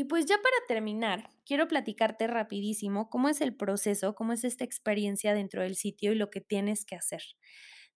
Y 0.00 0.04
pues 0.04 0.24
ya 0.24 0.36
para 0.38 0.56
terminar, 0.66 1.28
quiero 1.44 1.68
platicarte 1.68 2.26
rapidísimo 2.26 3.10
cómo 3.10 3.28
es 3.28 3.42
el 3.42 3.54
proceso, 3.54 4.14
cómo 4.14 4.32
es 4.32 4.44
esta 4.44 4.64
experiencia 4.64 5.34
dentro 5.34 5.60
del 5.62 5.76
sitio 5.76 6.12
y 6.12 6.14
lo 6.14 6.30
que 6.30 6.40
tienes 6.40 6.86
que 6.86 6.96
hacer. 6.96 7.20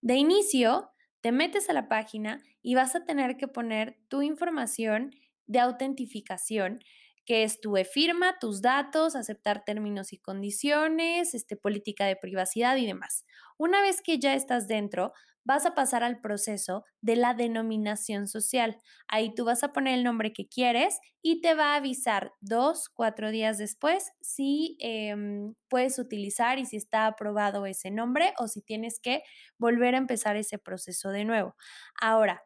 De 0.02 0.16
inicio, 0.16 0.90
te 1.22 1.32
metes 1.32 1.70
a 1.70 1.72
la 1.72 1.88
página 1.88 2.42
y 2.60 2.74
vas 2.74 2.94
a 2.94 3.06
tener 3.06 3.38
que 3.38 3.48
poner 3.48 3.96
tu 4.08 4.20
información 4.20 5.12
de 5.46 5.60
autentificación 5.60 6.80
que 7.24 7.42
es 7.42 7.60
tu 7.60 7.76
e-firma, 7.76 8.38
tus 8.38 8.62
datos, 8.62 9.16
aceptar 9.16 9.64
términos 9.64 10.12
y 10.12 10.18
condiciones, 10.18 11.34
este, 11.34 11.56
política 11.56 12.06
de 12.06 12.16
privacidad 12.16 12.76
y 12.76 12.86
demás. 12.86 13.24
Una 13.56 13.80
vez 13.82 14.02
que 14.02 14.18
ya 14.18 14.34
estás 14.34 14.68
dentro, 14.68 15.12
vas 15.44 15.66
a 15.66 15.74
pasar 15.74 16.02
al 16.02 16.20
proceso 16.20 16.84
de 17.00 17.16
la 17.16 17.34
denominación 17.34 18.26
social. 18.26 18.78
Ahí 19.08 19.34
tú 19.34 19.44
vas 19.44 19.62
a 19.62 19.72
poner 19.72 19.94
el 19.94 20.04
nombre 20.04 20.32
que 20.32 20.48
quieres 20.48 20.98
y 21.22 21.40
te 21.40 21.54
va 21.54 21.74
a 21.74 21.76
avisar 21.76 22.32
dos, 22.40 22.88
cuatro 22.88 23.30
días 23.30 23.58
después 23.58 24.12
si 24.20 24.76
em, 24.80 25.54
puedes 25.68 25.98
utilizar 25.98 26.58
y 26.58 26.66
si 26.66 26.76
está 26.76 27.06
aprobado 27.06 27.66
ese 27.66 27.90
nombre 27.90 28.32
o 28.38 28.48
si 28.48 28.62
tienes 28.62 28.98
que 29.00 29.22
volver 29.58 29.94
a 29.94 29.98
empezar 29.98 30.36
ese 30.36 30.58
proceso 30.58 31.10
de 31.10 31.24
nuevo. 31.24 31.54
Ahora, 32.00 32.42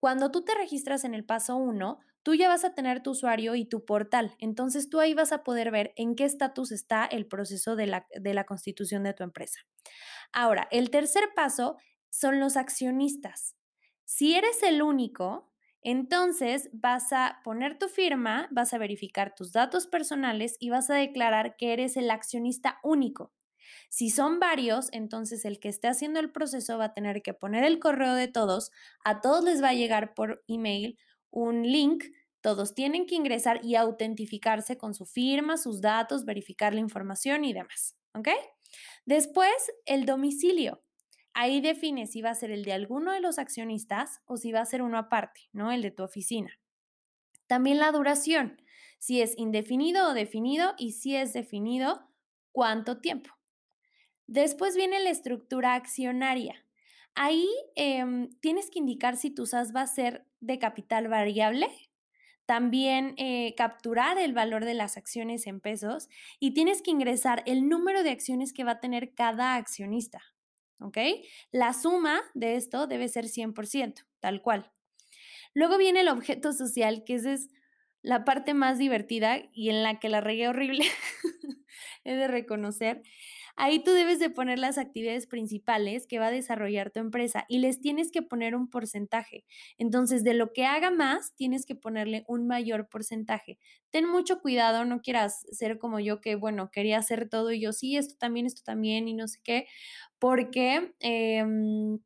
cuando 0.00 0.30
tú 0.30 0.44
te 0.44 0.54
registras 0.54 1.04
en 1.04 1.14
el 1.14 1.24
paso 1.24 1.56
1, 1.56 1.98
tú 2.24 2.34
ya 2.34 2.48
vas 2.48 2.64
a 2.64 2.74
tener 2.74 3.02
tu 3.02 3.10
usuario 3.10 3.54
y 3.54 3.64
tu 3.64 3.84
portal. 3.84 4.34
Entonces 4.38 4.88
tú 4.90 4.98
ahí 4.98 5.14
vas 5.14 5.30
a 5.30 5.44
poder 5.44 5.70
ver 5.70 5.92
en 5.96 6.16
qué 6.16 6.24
estatus 6.24 6.72
está 6.72 7.04
el 7.04 7.26
proceso 7.26 7.76
de 7.76 7.86
la, 7.86 8.06
de 8.18 8.34
la 8.34 8.44
constitución 8.44 9.04
de 9.04 9.14
tu 9.14 9.22
empresa. 9.22 9.60
Ahora, 10.32 10.66
el 10.72 10.90
tercer 10.90 11.24
paso 11.36 11.76
son 12.10 12.40
los 12.40 12.56
accionistas. 12.56 13.56
Si 14.04 14.34
eres 14.34 14.62
el 14.62 14.82
único, 14.82 15.52
entonces 15.82 16.70
vas 16.72 17.12
a 17.12 17.40
poner 17.44 17.78
tu 17.78 17.88
firma, 17.88 18.48
vas 18.50 18.72
a 18.72 18.78
verificar 18.78 19.34
tus 19.34 19.52
datos 19.52 19.86
personales 19.86 20.56
y 20.58 20.70
vas 20.70 20.88
a 20.88 20.94
declarar 20.94 21.56
que 21.56 21.74
eres 21.74 21.96
el 21.96 22.10
accionista 22.10 22.78
único. 22.82 23.32
Si 23.90 24.10
son 24.10 24.40
varios, 24.40 24.88
entonces 24.92 25.44
el 25.44 25.60
que 25.60 25.68
esté 25.68 25.88
haciendo 25.88 26.20
el 26.20 26.32
proceso 26.32 26.78
va 26.78 26.86
a 26.86 26.94
tener 26.94 27.22
que 27.22 27.34
poner 27.34 27.64
el 27.64 27.78
correo 27.78 28.14
de 28.14 28.28
todos, 28.28 28.70
a 29.04 29.20
todos 29.20 29.44
les 29.44 29.62
va 29.62 29.68
a 29.68 29.74
llegar 29.74 30.14
por 30.14 30.42
email 30.48 30.98
un 31.34 31.64
link, 31.64 32.04
todos 32.40 32.74
tienen 32.74 33.06
que 33.06 33.16
ingresar 33.16 33.64
y 33.64 33.74
autentificarse 33.74 34.78
con 34.78 34.94
su 34.94 35.04
firma, 35.04 35.56
sus 35.56 35.80
datos, 35.80 36.24
verificar 36.24 36.72
la 36.72 36.80
información 36.80 37.44
y 37.44 37.52
demás. 37.52 37.96
¿Ok? 38.14 38.28
Después, 39.04 39.52
el 39.84 40.06
domicilio. 40.06 40.82
Ahí 41.32 41.60
defines 41.60 42.12
si 42.12 42.22
va 42.22 42.30
a 42.30 42.34
ser 42.34 42.52
el 42.52 42.64
de 42.64 42.72
alguno 42.72 43.12
de 43.12 43.20
los 43.20 43.38
accionistas 43.38 44.20
o 44.26 44.36
si 44.36 44.52
va 44.52 44.60
a 44.60 44.66
ser 44.66 44.82
uno 44.82 44.96
aparte, 44.96 45.48
¿no? 45.52 45.72
El 45.72 45.82
de 45.82 45.90
tu 45.90 46.04
oficina. 46.04 46.52
También 47.48 47.78
la 47.78 47.90
duración, 47.90 48.62
si 48.98 49.20
es 49.20 49.36
indefinido 49.36 50.08
o 50.08 50.14
definido 50.14 50.74
y 50.78 50.92
si 50.92 51.16
es 51.16 51.32
definido, 51.32 52.08
cuánto 52.52 53.00
tiempo. 53.00 53.30
Después 54.28 54.76
viene 54.76 55.00
la 55.00 55.10
estructura 55.10 55.74
accionaria. 55.74 56.63
Ahí 57.14 57.48
em, 57.76 58.30
tienes 58.40 58.70
que 58.70 58.78
indicar 58.78 59.16
si 59.16 59.30
tu 59.30 59.46
SAS 59.46 59.74
va 59.74 59.82
a 59.82 59.86
ser 59.86 60.26
de 60.40 60.58
capital 60.58 61.08
variable, 61.08 61.68
también 62.46 63.14
eh, 63.16 63.54
capturar 63.56 64.18
el 64.18 64.32
valor 64.32 64.64
de 64.64 64.74
las 64.74 64.96
acciones 64.96 65.46
en 65.46 65.60
pesos 65.60 66.08
y 66.40 66.52
tienes 66.52 66.82
que 66.82 66.90
ingresar 66.90 67.42
el 67.46 67.68
número 67.68 68.02
de 68.02 68.10
acciones 68.10 68.52
que 68.52 68.64
va 68.64 68.72
a 68.72 68.80
tener 68.80 69.14
cada 69.14 69.54
accionista. 69.54 70.22
¿Ok? 70.80 70.98
La 71.52 71.72
suma 71.72 72.20
de 72.34 72.56
esto 72.56 72.86
debe 72.86 73.08
ser 73.08 73.26
100%, 73.26 74.04
tal 74.20 74.42
cual. 74.42 74.72
Luego 75.54 75.78
viene 75.78 76.00
el 76.00 76.08
objeto 76.08 76.52
social, 76.52 77.04
que 77.06 77.14
esa 77.14 77.32
es 77.32 77.48
la 78.02 78.24
parte 78.24 78.52
más 78.52 78.76
divertida 78.76 79.38
y 79.52 79.70
en 79.70 79.82
la 79.82 79.98
que 79.98 80.10
la 80.10 80.20
regué 80.20 80.48
horrible, 80.48 80.84
he 82.04 82.14
de 82.14 82.28
reconocer. 82.28 83.02
Ahí 83.56 83.82
tú 83.84 83.92
debes 83.92 84.18
de 84.18 84.30
poner 84.30 84.58
las 84.58 84.78
actividades 84.78 85.26
principales 85.26 86.06
que 86.06 86.18
va 86.18 86.26
a 86.28 86.30
desarrollar 86.30 86.90
tu 86.90 87.00
empresa 87.00 87.44
y 87.48 87.58
les 87.58 87.80
tienes 87.80 88.10
que 88.10 88.22
poner 88.22 88.56
un 88.56 88.68
porcentaje. 88.68 89.44
Entonces, 89.78 90.24
de 90.24 90.34
lo 90.34 90.52
que 90.52 90.64
haga 90.66 90.90
más, 90.90 91.34
tienes 91.36 91.66
que 91.66 91.74
ponerle 91.74 92.24
un 92.28 92.46
mayor 92.46 92.88
porcentaje. 92.88 93.58
Ten 93.90 94.08
mucho 94.08 94.40
cuidado, 94.40 94.84
no 94.84 95.00
quieras 95.00 95.46
ser 95.52 95.78
como 95.78 96.00
yo 96.00 96.20
que, 96.20 96.34
bueno, 96.36 96.70
quería 96.72 96.98
hacer 96.98 97.28
todo 97.28 97.52
y 97.52 97.60
yo 97.60 97.72
sí, 97.72 97.96
esto 97.96 98.14
también, 98.18 98.46
esto 98.46 98.62
también 98.64 99.08
y 99.08 99.14
no 99.14 99.28
sé 99.28 99.38
qué, 99.44 99.66
porque... 100.18 100.94
Em, 101.00 101.98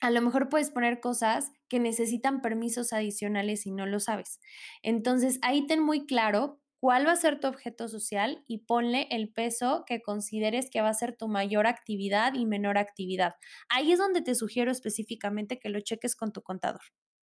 a 0.00 0.10
lo 0.10 0.20
mejor 0.20 0.48
puedes 0.48 0.70
poner 0.70 1.00
cosas 1.00 1.50
que 1.68 1.80
necesitan 1.80 2.42
permisos 2.42 2.92
adicionales 2.92 3.66
y 3.66 3.72
no 3.72 3.86
lo 3.86 3.98
sabes. 3.98 4.40
Entonces, 4.82 5.38
ahí 5.42 5.66
ten 5.66 5.82
muy 5.82 6.06
claro 6.06 6.60
cuál 6.80 7.06
va 7.06 7.12
a 7.12 7.16
ser 7.16 7.40
tu 7.40 7.48
objeto 7.48 7.88
social 7.88 8.44
y 8.46 8.58
ponle 8.58 9.08
el 9.10 9.32
peso 9.32 9.84
que 9.86 10.02
consideres 10.02 10.70
que 10.70 10.80
va 10.80 10.88
a 10.90 10.94
ser 10.94 11.16
tu 11.16 11.28
mayor 11.28 11.66
actividad 11.66 12.34
y 12.34 12.46
menor 12.46 12.78
actividad. 12.78 13.34
Ahí 13.68 13.92
es 13.92 13.98
donde 13.98 14.22
te 14.22 14.34
sugiero 14.34 14.70
específicamente 14.70 15.58
que 15.58 15.68
lo 15.68 15.80
cheques 15.80 16.16
con 16.16 16.32
tu 16.32 16.42
contador. 16.42 16.82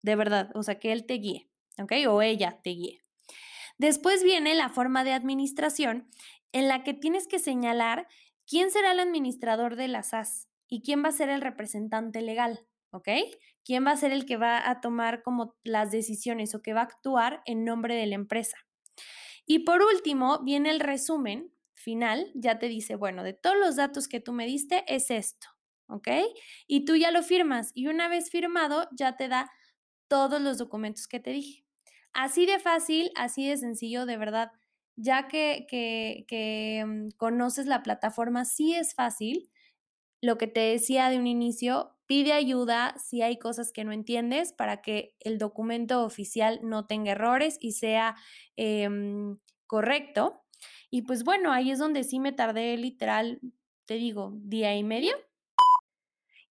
De 0.01 0.15
verdad, 0.15 0.49
o 0.55 0.63
sea, 0.63 0.79
que 0.79 0.91
él 0.91 1.05
te 1.05 1.15
guíe, 1.15 1.49
¿ok? 1.79 1.93
O 2.09 2.21
ella 2.21 2.59
te 2.63 2.71
guíe. 2.71 3.01
Después 3.77 4.23
viene 4.23 4.55
la 4.55 4.69
forma 4.69 5.03
de 5.03 5.13
administración 5.13 6.09
en 6.51 6.67
la 6.67 6.83
que 6.83 6.93
tienes 6.93 7.27
que 7.27 7.39
señalar 7.39 8.07
quién 8.47 8.71
será 8.71 8.93
el 8.93 8.99
administrador 8.99 9.75
de 9.75 9.87
la 9.87 10.01
SAS 10.03 10.47
y 10.67 10.81
quién 10.81 11.03
va 11.03 11.09
a 11.09 11.13
ser 11.13 11.29
el 11.29 11.41
representante 11.41 12.21
legal, 12.21 12.65
¿ok? 12.91 13.09
¿Quién 13.63 13.85
va 13.85 13.91
a 13.91 13.97
ser 13.97 14.11
el 14.11 14.25
que 14.25 14.37
va 14.37 14.67
a 14.69 14.81
tomar 14.81 15.21
como 15.21 15.55
las 15.63 15.91
decisiones 15.91 16.55
o 16.55 16.61
que 16.61 16.73
va 16.73 16.81
a 16.81 16.85
actuar 16.85 17.41
en 17.45 17.65
nombre 17.65 17.95
de 17.95 18.07
la 18.07 18.15
empresa? 18.15 18.57
Y 19.47 19.59
por 19.59 19.81
último, 19.81 20.43
viene 20.43 20.69
el 20.69 20.81
resumen 20.81 21.53
final, 21.73 22.29
ya 22.35 22.59
te 22.59 22.67
dice, 22.67 22.95
bueno, 22.95 23.23
de 23.23 23.33
todos 23.33 23.55
los 23.57 23.77
datos 23.77 24.07
que 24.09 24.19
tú 24.19 24.33
me 24.33 24.45
diste 24.45 24.83
es 24.93 25.09
esto, 25.09 25.47
¿ok? 25.87 26.09
Y 26.67 26.85
tú 26.85 26.97
ya 26.97 27.11
lo 27.11 27.23
firmas 27.23 27.71
y 27.73 27.87
una 27.87 28.09
vez 28.09 28.29
firmado 28.29 28.89
ya 28.91 29.15
te 29.15 29.29
da 29.29 29.49
todos 30.09 30.41
los 30.41 30.57
documentos 30.57 31.07
que 31.07 31.21
te 31.21 31.31
dije. 31.31 31.65
Así 32.13 32.45
de 32.45 32.59
fácil, 32.59 33.11
así 33.15 33.47
de 33.47 33.57
sencillo, 33.57 34.05
de 34.05 34.17
verdad, 34.17 34.51
ya 34.97 35.27
que, 35.29 35.65
que, 35.69 36.25
que 36.27 36.83
mm, 36.85 37.09
conoces 37.17 37.67
la 37.67 37.83
plataforma, 37.83 38.43
sí 38.43 38.73
es 38.73 38.95
fácil. 38.95 39.49
Lo 40.21 40.37
que 40.37 40.47
te 40.47 40.61
decía 40.61 41.09
de 41.09 41.19
un 41.19 41.27
inicio, 41.27 41.96
pide 42.07 42.33
ayuda 42.33 42.95
si 42.97 43.21
hay 43.21 43.37
cosas 43.37 43.71
que 43.71 43.83
no 43.85 43.91
entiendes 43.91 44.53
para 44.53 44.81
que 44.81 45.15
el 45.19 45.37
documento 45.37 46.03
oficial 46.03 46.59
no 46.63 46.85
tenga 46.87 47.11
errores 47.11 47.57
y 47.61 47.73
sea 47.73 48.15
em, 48.55 49.37
correcto. 49.67 50.43
Y 50.89 51.03
pues 51.03 51.23
bueno, 51.23 51.51
ahí 51.51 51.71
es 51.71 51.79
donde 51.79 52.03
sí 52.03 52.19
me 52.19 52.31
tardé 52.33 52.77
literal, 52.77 53.39
te 53.85 53.95
digo, 53.95 54.33
día 54.41 54.75
y 54.75 54.83
medio 54.83 55.15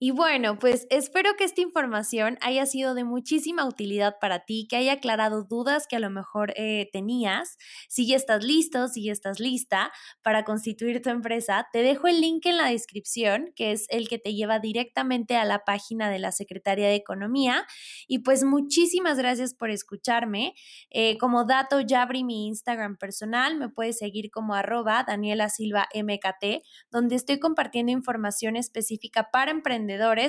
y 0.07 0.13
bueno, 0.13 0.57
pues 0.57 0.87
espero 0.91 1.35
que 1.37 1.43
esta 1.43 1.63
información 1.63 2.39
haya 2.41 2.65
sido 2.65 2.95
de 2.95 3.03
muchísima 3.03 3.67
utilidad 3.67 4.19
para 4.21 4.45
ti, 4.45 4.69
que 4.71 4.77
haya 4.77 4.93
aclarado 4.93 5.43
dudas 5.43 5.89
que 5.89 5.97
a 5.97 5.99
lo 5.99 6.11
mejor 6.11 6.53
eh, 6.55 6.89
tenías. 6.93 7.59
Si 7.89 8.07
ya 8.07 8.15
estás 8.15 8.45
listo, 8.45 8.87
si 8.87 9.07
ya 9.07 9.11
estás 9.11 9.41
lista 9.41 9.91
para 10.23 10.45
constituir 10.45 11.03
tu 11.03 11.11
empresa, 11.11 11.67
te 11.73 11.83
dejo 11.83 12.07
el 12.07 12.21
link 12.21 12.47
en 12.47 12.57
la 12.57 12.69
descripción, 12.69 13.51
que 13.57 13.73
es 13.73 13.87
el 13.89 14.09
que 14.09 14.21
te 14.21 14.33
lleva 14.33 14.61
directamente 14.61 15.35
a 15.35 15.45
la 15.45 15.65
página 15.65 16.09
de 16.09 16.21
la 16.21 16.31
Secretaría 16.31 16.87
de 16.87 16.95
Economía. 16.95 17.67
Y 18.07 18.21
pues 18.21 18.45
muchísimas 18.45 19.19
gracias 19.19 19.55
por 19.55 19.71
escucharme. 19.71 20.55
Eh, 20.91 21.19
como 21.19 21.47
dato, 21.47 21.81
ya 21.81 22.03
abrí 22.03 22.23
mi 22.23 22.47
Instagram 22.47 22.97
personal, 22.97 23.57
me 23.57 23.71
puedes 23.71 23.99
seguir 23.99 24.31
como 24.31 24.55
arroba 24.55 25.03
Daniela 25.05 25.49
Silva 25.49 25.89
MKT, 25.93 26.63
donde 26.93 27.17
estoy 27.17 27.41
compartiendo 27.41 27.91
información 27.91 28.55
específica 28.55 29.31
para 29.33 29.51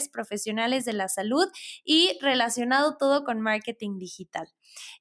profesionales 0.10 0.86
de 0.86 0.94
la 0.94 1.08
salud 1.08 1.48
y 1.84 2.18
relacionado 2.22 2.98
todo 2.98 3.24
con 3.24 3.42
marketing 3.42 3.98
digital. 3.98 4.48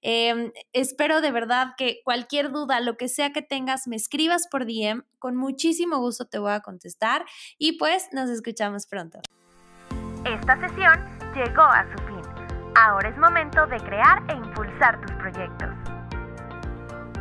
Em, 0.02 0.52
espero 0.72 1.20
de 1.20 1.30
verdad 1.32 1.74
que 1.76 2.00
cualquier 2.04 2.50
duda, 2.50 2.80
lo 2.80 2.96
que 2.96 3.08
sea 3.08 3.32
que 3.32 3.42
tengas, 3.42 3.86
me 3.86 3.96
escribas 3.96 4.48
por 4.50 4.66
DM. 4.66 5.04
Con 5.18 5.36
muchísimo 5.36 5.98
gusto 5.98 6.26
te 6.26 6.38
voy 6.38 6.52
a 6.52 6.60
contestar 6.60 7.24
y 7.58 7.78
pues 7.78 8.08
nos 8.12 8.30
escuchamos 8.30 8.86
pronto. 8.86 9.20
Esta 10.24 10.60
sesión 10.60 11.18
llegó 11.34 11.62
a 11.62 11.84
su 11.92 12.02
fin. 12.04 12.22
Ahora 12.76 13.08
es 13.08 13.16
momento 13.16 13.66
de 13.66 13.78
crear 13.78 14.22
e 14.28 14.34
impulsar 14.34 15.00
tus 15.00 15.12
proyectos. 15.16 15.68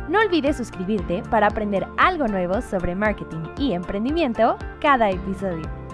No 0.08 0.20
olvides 0.20 0.56
suscribirte 0.56 1.22
para 1.30 1.48
aprender 1.48 1.86
algo 1.96 2.28
nuevo 2.28 2.60
sobre 2.62 2.94
marketing 2.94 3.44
y 3.58 3.72
emprendimiento 3.72 4.56
cada 4.80 5.10
episodio. 5.10 5.85